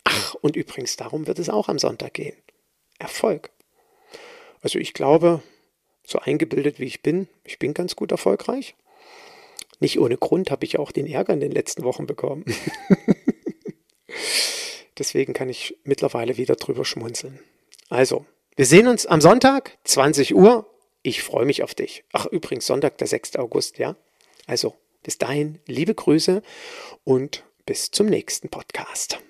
Ach, 0.02 0.34
und 0.34 0.56
übrigens, 0.56 0.96
darum 0.96 1.28
wird 1.28 1.38
es 1.38 1.48
auch 1.48 1.68
am 1.68 1.78
Sonntag 1.78 2.14
gehen. 2.14 2.34
Erfolg. 2.98 3.50
Also 4.62 4.80
ich 4.80 4.94
glaube, 4.94 5.44
so 6.04 6.18
eingebildet 6.18 6.80
wie 6.80 6.86
ich 6.86 7.02
bin, 7.02 7.28
ich 7.44 7.60
bin 7.60 7.72
ganz 7.72 7.94
gut 7.94 8.10
erfolgreich. 8.10 8.74
Nicht 9.78 10.00
ohne 10.00 10.16
Grund 10.16 10.50
habe 10.50 10.64
ich 10.64 10.80
auch 10.80 10.90
den 10.90 11.06
Ärger 11.06 11.34
in 11.34 11.40
den 11.40 11.52
letzten 11.52 11.84
Wochen 11.84 12.08
bekommen. 12.08 12.44
Deswegen 15.00 15.32
kann 15.32 15.48
ich 15.48 15.78
mittlerweile 15.82 16.36
wieder 16.36 16.56
drüber 16.56 16.84
schmunzeln. 16.84 17.40
Also, 17.88 18.26
wir 18.54 18.66
sehen 18.66 18.86
uns 18.86 19.06
am 19.06 19.22
Sonntag, 19.22 19.78
20 19.84 20.34
Uhr. 20.34 20.70
Ich 21.02 21.22
freue 21.22 21.46
mich 21.46 21.62
auf 21.62 21.74
dich. 21.74 22.04
Ach, 22.12 22.26
übrigens, 22.26 22.66
Sonntag, 22.66 22.98
der 22.98 23.06
6. 23.06 23.36
August, 23.36 23.78
ja? 23.78 23.96
Also, 24.46 24.74
bis 25.02 25.16
dahin, 25.16 25.58
liebe 25.64 25.94
Grüße 25.94 26.42
und 27.02 27.44
bis 27.64 27.90
zum 27.90 28.08
nächsten 28.08 28.50
Podcast. 28.50 29.20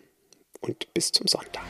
Und 0.61 0.93
bis 0.93 1.13
zum 1.13 1.29
Sonntag. 1.29 1.63